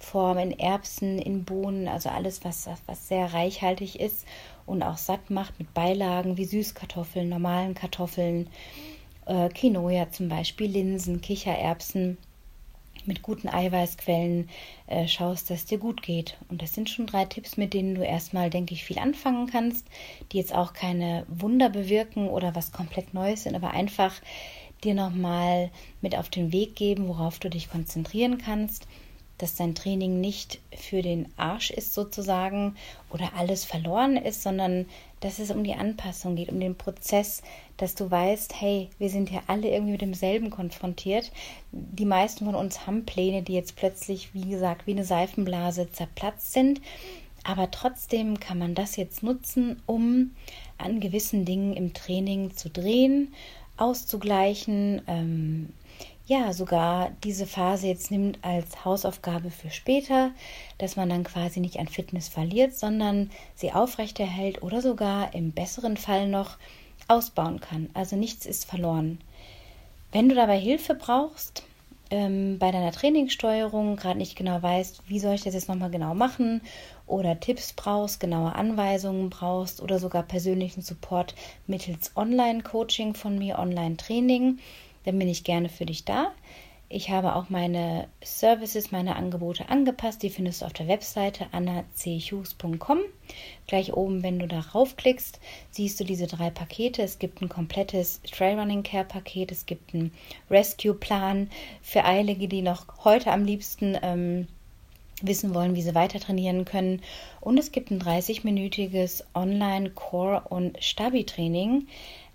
Brokkoliform, 0.07 0.37
in 0.37 0.59
Erbsen, 0.59 1.19
in 1.19 1.43
Bohnen, 1.43 1.87
also 1.87 2.09
alles, 2.09 2.43
was, 2.43 2.69
was 2.85 3.07
sehr 3.07 3.33
reichhaltig 3.33 3.99
ist 3.99 4.25
und 4.65 4.83
auch 4.83 4.97
satt 4.97 5.29
macht 5.29 5.59
mit 5.59 5.73
Beilagen 5.73 6.37
wie 6.37 6.45
Süßkartoffeln, 6.45 7.29
normalen 7.29 7.73
Kartoffeln, 7.73 8.47
äh, 9.25 9.49
Quinoa 9.49 10.11
zum 10.11 10.29
Beispiel, 10.29 10.69
Linsen, 10.69 11.21
Kichererbsen 11.21 12.17
mit 13.05 13.21
guten 13.21 13.47
Eiweißquellen 13.47 14.49
äh, 14.87 15.07
schaust, 15.07 15.49
dass 15.49 15.65
dir 15.65 15.77
gut 15.77 16.01
geht. 16.01 16.37
Und 16.49 16.61
das 16.61 16.73
sind 16.73 16.89
schon 16.89 17.05
drei 17.05 17.25
Tipps, 17.25 17.55
mit 17.55 17.73
denen 17.73 17.95
du 17.95 18.03
erstmal, 18.03 18.49
denke 18.49 18.73
ich, 18.73 18.83
viel 18.83 18.99
anfangen 18.99 19.47
kannst, 19.47 19.85
die 20.31 20.37
jetzt 20.37 20.53
auch 20.53 20.73
keine 20.73 21.25
Wunder 21.27 21.69
bewirken 21.69 22.27
oder 22.27 22.55
was 22.55 22.71
komplett 22.71 23.13
Neues 23.13 23.43
sind, 23.43 23.55
aber 23.55 23.71
einfach 23.71 24.13
dir 24.83 24.93
nochmal 24.93 25.71
mit 26.01 26.17
auf 26.17 26.29
den 26.29 26.51
Weg 26.51 26.75
geben, 26.75 27.07
worauf 27.07 27.39
du 27.39 27.49
dich 27.49 27.69
konzentrieren 27.69 28.37
kannst 28.37 28.87
dass 29.37 29.55
dein 29.55 29.75
Training 29.75 30.19
nicht 30.19 30.59
für 30.75 31.01
den 31.01 31.31
Arsch 31.37 31.71
ist 31.71 31.93
sozusagen 31.93 32.75
oder 33.09 33.31
alles 33.35 33.65
verloren 33.65 34.17
ist, 34.17 34.41
sondern 34.41 34.85
dass 35.19 35.39
es 35.39 35.51
um 35.51 35.63
die 35.63 35.73
Anpassung 35.73 36.35
geht, 36.35 36.49
um 36.49 36.59
den 36.59 36.75
Prozess, 36.75 37.41
dass 37.77 37.95
du 37.95 38.09
weißt, 38.09 38.59
hey, 38.59 38.89
wir 38.99 39.09
sind 39.09 39.31
ja 39.31 39.41
alle 39.47 39.69
irgendwie 39.69 39.93
mit 39.93 40.01
demselben 40.01 40.49
konfrontiert. 40.49 41.31
Die 41.71 42.05
meisten 42.05 42.45
von 42.45 42.55
uns 42.55 42.85
haben 42.85 43.05
Pläne, 43.05 43.41
die 43.41 43.53
jetzt 43.53 43.75
plötzlich, 43.75 44.33
wie 44.33 44.49
gesagt, 44.49 44.87
wie 44.87 44.91
eine 44.91 45.05
Seifenblase 45.05 45.91
zerplatzt 45.91 46.53
sind. 46.53 46.81
Aber 47.43 47.71
trotzdem 47.71 48.39
kann 48.39 48.57
man 48.57 48.75
das 48.75 48.95
jetzt 48.95 49.23
nutzen, 49.23 49.81
um 49.85 50.31
an 50.77 50.99
gewissen 50.99 51.45
Dingen 51.45 51.73
im 51.73 51.93
Training 51.93 52.55
zu 52.55 52.69
drehen, 52.69 53.33
auszugleichen, 53.77 55.01
ähm, 55.07 55.69
ja 56.27 56.51
sogar 56.53 57.11
diese 57.23 57.47
Phase 57.47 57.87
jetzt 57.87 58.11
nimmt 58.11 58.39
als 58.41 58.83
Hausaufgabe 58.85 59.49
für 59.49 59.71
später, 59.71 60.31
dass 60.77 60.95
man 60.95 61.09
dann 61.09 61.23
quasi 61.23 61.59
nicht 61.59 61.79
an 61.79 61.87
Fitness 61.87 62.27
verliert, 62.27 62.77
sondern 62.77 63.31
sie 63.55 63.71
aufrechterhält 63.71 64.61
oder 64.61 64.81
sogar 64.81 65.33
im 65.33 65.51
besseren 65.51 65.97
Fall 65.97 66.27
noch 66.27 66.57
ausbauen 67.07 67.61
kann. 67.61 67.89
Also 67.93 68.17
nichts 68.17 68.45
ist 68.45 68.65
verloren. 68.65 69.19
Wenn 70.11 70.29
du 70.29 70.35
dabei 70.35 70.59
Hilfe 70.59 70.95
brauchst, 70.95 71.63
ähm, 72.09 72.57
bei 72.59 72.71
deiner 72.71 72.91
Trainingssteuerung 72.91 73.95
gerade 73.95 74.17
nicht 74.17 74.35
genau 74.35 74.61
weißt, 74.61 75.03
wie 75.07 75.19
soll 75.19 75.35
ich 75.35 75.43
das 75.43 75.53
jetzt 75.53 75.67
nochmal 75.69 75.91
genau 75.91 76.13
machen 76.13 76.61
oder 77.05 77.39
Tipps 77.39 77.73
brauchst, 77.73 78.19
genaue 78.19 78.55
Anweisungen 78.55 79.29
brauchst 79.29 79.81
oder 79.81 79.99
sogar 79.99 80.23
persönlichen 80.23 80.81
Support 80.81 81.35
mittels 81.67 82.11
Online-Coaching 82.15 83.13
von 83.13 83.37
mir, 83.37 83.59
Online-Training, 83.59 84.59
dann 85.07 85.17
bin 85.17 85.29
ich 85.29 85.43
gerne 85.43 85.69
für 85.69 85.85
dich 85.85 86.03
da. 86.05 86.33
Ich 86.89 87.09
habe 87.09 87.35
auch 87.35 87.49
meine 87.49 88.07
Services, 88.23 88.91
meine 88.91 89.17
Angebote 89.17 89.67
angepasst. 89.67 90.23
Die 90.23 90.29
findest 90.29 90.61
du 90.61 90.65
auf 90.65 90.73
der 90.73 90.87
Webseite 90.87 91.47
annachughes.com. 91.51 92.99
Gleich 93.67 93.93
oben, 93.93 94.23
wenn 94.23 94.39
du 94.39 94.47
darauf 94.47 94.95
klickst, 94.95 95.41
siehst 95.71 95.99
du 95.99 96.05
diese 96.05 96.27
drei 96.27 96.49
Pakete. 96.49 97.01
Es 97.01 97.19
gibt 97.19 97.41
ein 97.41 97.49
komplettes 97.49 98.21
Trailrunning 98.23 98.83
Care 98.83 99.03
Paket, 99.03 99.51
es 99.51 99.65
gibt 99.65 99.93
einen 99.93 100.13
Rescue 100.49 100.93
Plan 100.93 101.49
für 101.81 102.05
Eilige, 102.05 102.47
die 102.47 102.61
noch 102.61 102.85
heute 103.03 103.31
am 103.31 103.43
liebsten 103.43 103.97
ähm, 104.01 104.47
wissen 105.21 105.53
wollen, 105.53 105.75
wie 105.75 105.81
sie 105.81 105.95
weiter 105.95 106.19
trainieren 106.19 106.63
können. 106.63 107.01
Und 107.41 107.57
es 107.57 107.71
gibt 107.71 107.91
ein 107.91 108.01
30-minütiges 108.01 109.23
Online 109.33 109.89
Core 109.89 110.43
und 110.49 110.81
Stabi 110.81 111.25
Training 111.25 111.87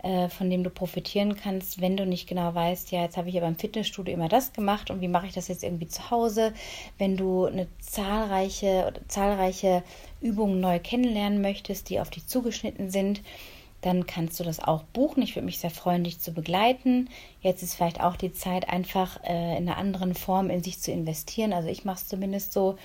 äh, 0.03 0.29
von 0.29 0.51
dem 0.51 0.65
du 0.65 0.71
profitieren 0.71 1.37
kannst, 1.37 1.81
wenn 1.81 1.97
du 1.97 2.05
nicht 2.05 2.29
genau 2.29 2.55
weißt, 2.55 2.91
ja, 2.91 3.03
jetzt 3.03 3.17
habe 3.17 3.29
ich 3.29 3.35
ja 3.35 3.41
beim 3.41 3.57
Fitnessstudio 3.57 4.15
immer 4.15 4.29
das 4.29 4.53
gemacht 4.53 4.91
und 4.91 5.01
wie 5.01 5.09
mache 5.09 5.27
ich 5.27 5.33
das 5.33 5.49
jetzt 5.49 5.63
irgendwie 5.63 5.89
zu 5.89 6.11
Hause, 6.11 6.53
wenn 6.99 7.17
du 7.17 7.45
eine 7.45 7.69
zahlreiche 7.81 8.87
oder 8.89 9.07
zahlreiche 9.09 9.83
Übungen 10.21 10.61
neu 10.61 10.79
kennenlernen 10.79 11.41
möchtest, 11.41 11.89
die 11.89 12.01
auf 12.01 12.11
dich 12.11 12.27
zugeschnitten 12.27 12.91
sind, 12.91 13.23
dann 13.81 14.07
kannst 14.07 14.39
du 14.39 14.45
das 14.45 14.61
auch 14.61 14.85
buchen. 14.85 15.23
Ich 15.23 15.35
würde 15.35 15.47
mich 15.47 15.59
sehr 15.59 15.71
freuen, 15.71 16.05
dich 16.05 16.21
zu 16.21 16.33
begleiten. 16.33 17.09
Jetzt 17.41 17.63
ist 17.63 17.75
vielleicht 17.75 18.01
auch 18.01 18.17
die 18.17 18.33
Zeit, 18.33 18.69
einfach 18.69 19.23
äh, 19.25 19.57
in 19.57 19.69
einer 19.69 19.77
anderen 19.77 20.15
Form 20.15 20.51
in 20.51 20.63
sich 20.63 20.81
zu 20.81 20.93
investieren. 20.93 21.53
Also 21.53 21.69
ich 21.69 21.85
mache 21.85 21.97
es 21.97 22.09
zumindest 22.09 22.53
so, 22.53 22.77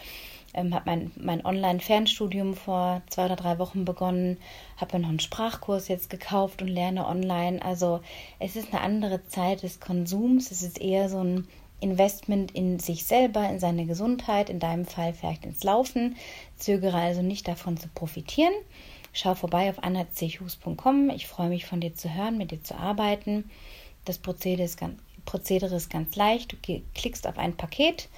ähm, 0.53 0.73
habe 0.73 0.83
mein, 0.85 1.11
mein 1.15 1.45
Online-Fernstudium 1.45 2.55
vor 2.55 3.01
zwei 3.09 3.25
oder 3.25 3.35
drei 3.35 3.59
Wochen 3.59 3.85
begonnen, 3.85 4.37
habe 4.77 4.97
mir 4.97 5.03
noch 5.03 5.09
einen 5.09 5.19
Sprachkurs 5.19 5.87
jetzt 5.87 6.09
gekauft 6.09 6.61
und 6.61 6.67
lerne 6.67 7.07
online. 7.07 7.63
Also 7.63 8.01
es 8.39 8.55
ist 8.55 8.73
eine 8.73 8.81
andere 8.81 9.25
Zeit 9.27 9.63
des 9.63 9.79
Konsums. 9.79 10.51
Es 10.51 10.61
ist 10.61 10.79
eher 10.79 11.09
so 11.09 11.23
ein 11.23 11.47
Investment 11.79 12.51
in 12.51 12.79
sich 12.79 13.05
selber, 13.05 13.47
in 13.49 13.59
seine 13.59 13.85
Gesundheit, 13.85 14.49
in 14.49 14.59
deinem 14.59 14.85
Fall 14.85 15.13
vielleicht 15.13 15.45
ins 15.45 15.63
Laufen. 15.63 16.15
Zögere 16.57 16.97
also 16.97 17.21
nicht 17.21 17.47
davon 17.47 17.77
zu 17.77 17.87
profitieren. 17.89 18.53
Schau 19.13 19.35
vorbei 19.35 19.69
auf 19.69 19.83
annachus.com. 19.83 21.09
Ich 21.11 21.27
freue 21.27 21.49
mich 21.49 21.65
von 21.65 21.81
dir 21.81 21.93
zu 21.93 22.13
hören, 22.13 22.37
mit 22.37 22.51
dir 22.51 22.63
zu 22.63 22.75
arbeiten. 22.75 23.49
Das 24.05 24.17
Prozedere 24.17 24.65
ist 24.65 24.79
ganz, 24.79 24.99
Prozedere 25.25 25.75
ist 25.75 25.89
ganz 25.89 26.15
leicht. 26.15 26.53
Du 26.53 26.81
klickst 26.93 27.27
auf 27.27 27.37
ein 27.37 27.55
Paket, 27.57 28.09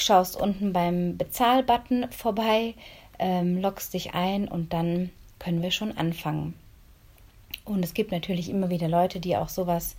schaust 0.00 0.40
unten 0.40 0.72
beim 0.72 1.16
Bezahlbutton 1.16 2.10
vorbei, 2.10 2.74
ähm, 3.18 3.60
loggst 3.60 3.94
dich 3.94 4.14
ein 4.14 4.48
und 4.48 4.72
dann 4.72 5.10
können 5.38 5.62
wir 5.62 5.70
schon 5.70 5.96
anfangen. 5.96 6.54
Und 7.64 7.84
es 7.84 7.94
gibt 7.94 8.12
natürlich 8.12 8.48
immer 8.48 8.70
wieder 8.70 8.88
Leute, 8.88 9.20
die 9.20 9.36
auch 9.36 9.48
sowas 9.48 9.96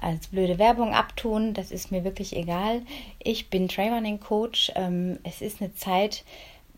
als 0.00 0.28
blöde 0.28 0.58
Werbung 0.58 0.94
abtun. 0.94 1.54
Das 1.54 1.70
ist 1.70 1.92
mir 1.92 2.04
wirklich 2.04 2.36
egal. 2.36 2.82
Ich 3.22 3.50
bin 3.50 3.68
Trailrunning 3.68 4.18
Coach. 4.20 4.72
Ähm, 4.74 5.18
es 5.22 5.40
ist 5.40 5.60
eine 5.60 5.74
Zeit, 5.74 6.24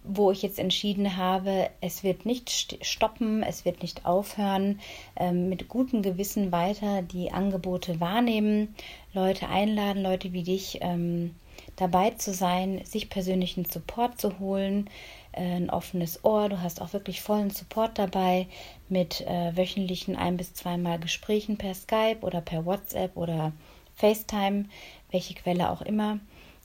wo 0.05 0.31
ich 0.31 0.43
jetzt 0.43 0.59
entschieden 0.59 1.17
habe, 1.17 1.71
es 1.81 2.05
wird 2.05 2.27
nicht 2.27 2.79
stoppen, 2.83 3.43
es 3.43 3.65
wird 3.65 3.81
nicht 3.81 4.05
aufhören, 4.05 4.79
ähm, 5.17 5.49
mit 5.49 5.69
gutem 5.69 6.03
Gewissen 6.03 6.53
weiter 6.53 7.01
die 7.01 7.33
Angebote 7.33 8.01
wahrnehmen, 8.01 8.75
Leute 9.15 9.49
einladen, 9.49 10.03
Leute 10.03 10.35
wie 10.35 10.43
dich 10.43 10.79
ähm, 10.83 11.35
dabei 11.77 12.11
zu 12.11 12.33
sein, 12.33 12.85
sich 12.85 13.11
persönlichen 13.11 13.65
Support 13.65 14.21
zu 14.21 14.39
holen, 14.39 14.89
äh, 15.33 15.57
ein 15.57 15.71
offenes 15.71 16.25
Ohr. 16.25 16.49
Du 16.49 16.61
hast 16.61 16.81
auch 16.81 16.93
wirklich 16.93 17.21
vollen 17.21 17.51
Support 17.51 17.99
dabei 17.99 18.47
mit 18.89 19.21
äh, 19.23 19.57
wöchentlichen 19.57 20.17
ein 20.17 20.37
bis 20.37 20.55
zweimal 20.55 20.99
Gesprächen 20.99 21.57
per 21.57 21.75
Skype 21.75 22.19
oder 22.21 22.41
per 22.41 22.65
WhatsApp 22.65 23.17
oder 23.17 23.53
FaceTime, 23.97 24.67
welche 25.11 25.35
Quelle 25.35 25.71
auch 25.71 25.83
immer. 25.83 26.19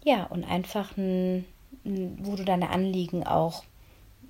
Ja, 0.04 0.26
und 0.26 0.44
einfach 0.44 0.96
ein, 0.98 1.46
wo 1.84 2.36
du 2.36 2.46
deine 2.46 2.70
Anliegen 2.70 3.26
auch 3.26 3.64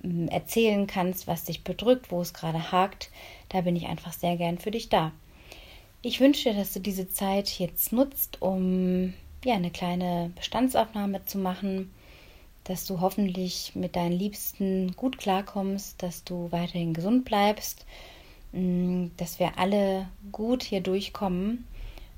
mm, 0.02 0.28
erzählen 0.28 0.86
kannst, 0.86 1.26
was 1.26 1.44
dich 1.44 1.64
bedrückt, 1.64 2.10
wo 2.10 2.20
es 2.20 2.34
gerade 2.34 2.72
hakt. 2.72 3.10
Da 3.48 3.60
bin 3.62 3.76
ich 3.76 3.86
einfach 3.86 4.12
sehr 4.12 4.36
gern 4.36 4.58
für 4.58 4.70
dich 4.70 4.88
da. 4.88 5.12
Ich 6.02 6.20
wünsche 6.20 6.50
dir, 6.50 6.58
dass 6.58 6.72
du 6.72 6.80
diese 6.80 7.10
Zeit 7.10 7.58
jetzt 7.58 7.92
nutzt, 7.92 8.40
um 8.40 9.12
ja, 9.44 9.54
eine 9.54 9.70
kleine 9.70 10.30
Bestandsaufnahme 10.36 11.24
zu 11.24 11.38
machen, 11.38 11.90
dass 12.64 12.84
du 12.86 13.00
hoffentlich 13.00 13.72
mit 13.74 13.96
deinen 13.96 14.12
Liebsten 14.12 14.94
gut 14.96 15.18
klarkommst, 15.18 16.02
dass 16.02 16.24
du 16.24 16.52
weiterhin 16.52 16.94
gesund 16.94 17.24
bleibst, 17.24 17.86
mm, 18.52 19.06
dass 19.16 19.38
wir 19.38 19.58
alle 19.58 20.08
gut 20.30 20.62
hier 20.62 20.80
durchkommen. 20.80 21.66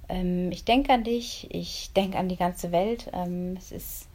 Ähm, 0.08 0.50
ich 0.50 0.64
denke 0.64 0.92
an 0.92 1.04
dich, 1.04 1.48
ich 1.50 1.92
denke 1.92 2.18
an 2.18 2.28
die 2.28 2.36
ganze 2.36 2.72
Welt. 2.72 3.10
Ähm, 3.12 3.56
es 3.56 3.72
ist 3.72 4.08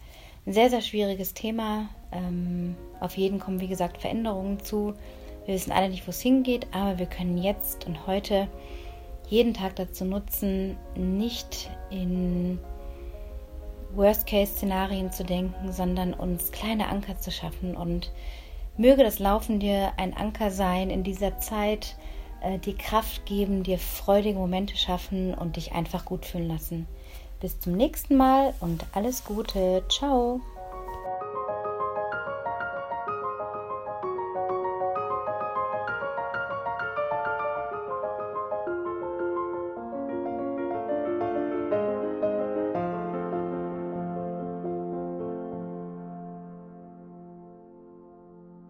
ein 0.46 0.54
sehr, 0.54 0.70
sehr 0.70 0.82
schwieriges 0.82 1.34
Thema. 1.34 1.90
Ähm, 2.12 2.76
auf 3.00 3.18
jeden 3.18 3.40
kommen, 3.40 3.62
wie 3.62 3.68
gesagt, 3.68 4.02
Veränderungen 4.02 4.60
zu. 4.60 4.94
Wir 5.46 5.56
wissen 5.56 5.72
alle 5.72 5.90
nicht, 5.90 6.06
wo 6.06 6.12
es 6.12 6.22
hingeht, 6.22 6.68
aber 6.72 7.00
wir 7.00 7.06
können 7.06 7.38
jetzt 7.38 7.88
und 7.88 8.06
heute 8.06 8.50
jeden 9.30 9.54
Tag 9.54 9.76
dazu 9.78 10.06
nutzen, 10.06 10.78
nicht 10.96 11.70
in 11.90 12.60
Worst-Case-Szenarien 13.98 15.12
zu 15.12 15.24
denken, 15.24 15.72
sondern 15.72 16.14
uns 16.14 16.52
kleine 16.52 16.88
Anker 16.88 17.20
zu 17.20 17.32
schaffen. 17.32 17.76
Und 17.76 18.12
möge 18.78 19.04
das 19.04 19.20
Laufen 19.20 19.60
dir 19.60 19.92
ein 19.98 20.16
Anker 20.16 20.52
sein 20.52 20.90
in 20.90 21.04
dieser 21.04 21.40
Zeit, 21.40 21.96
äh, 22.42 22.60
dir 22.60 22.78
Kraft 22.78 23.26
geben, 23.26 23.64
dir 23.64 23.80
freudige 23.80 24.40
Momente 24.40 24.78
schaffen 24.78 25.34
und 25.34 25.56
dich 25.56 25.74
einfach 25.74 26.06
gut 26.06 26.26
fühlen 26.26 26.48
lassen. 26.48 26.88
Bis 27.40 27.60
zum 27.60 27.74
nächsten 27.74 28.16
Mal 28.16 28.54
und 28.62 28.86
alles 28.94 29.24
Gute. 29.26 29.84
Ciao. 29.90 30.42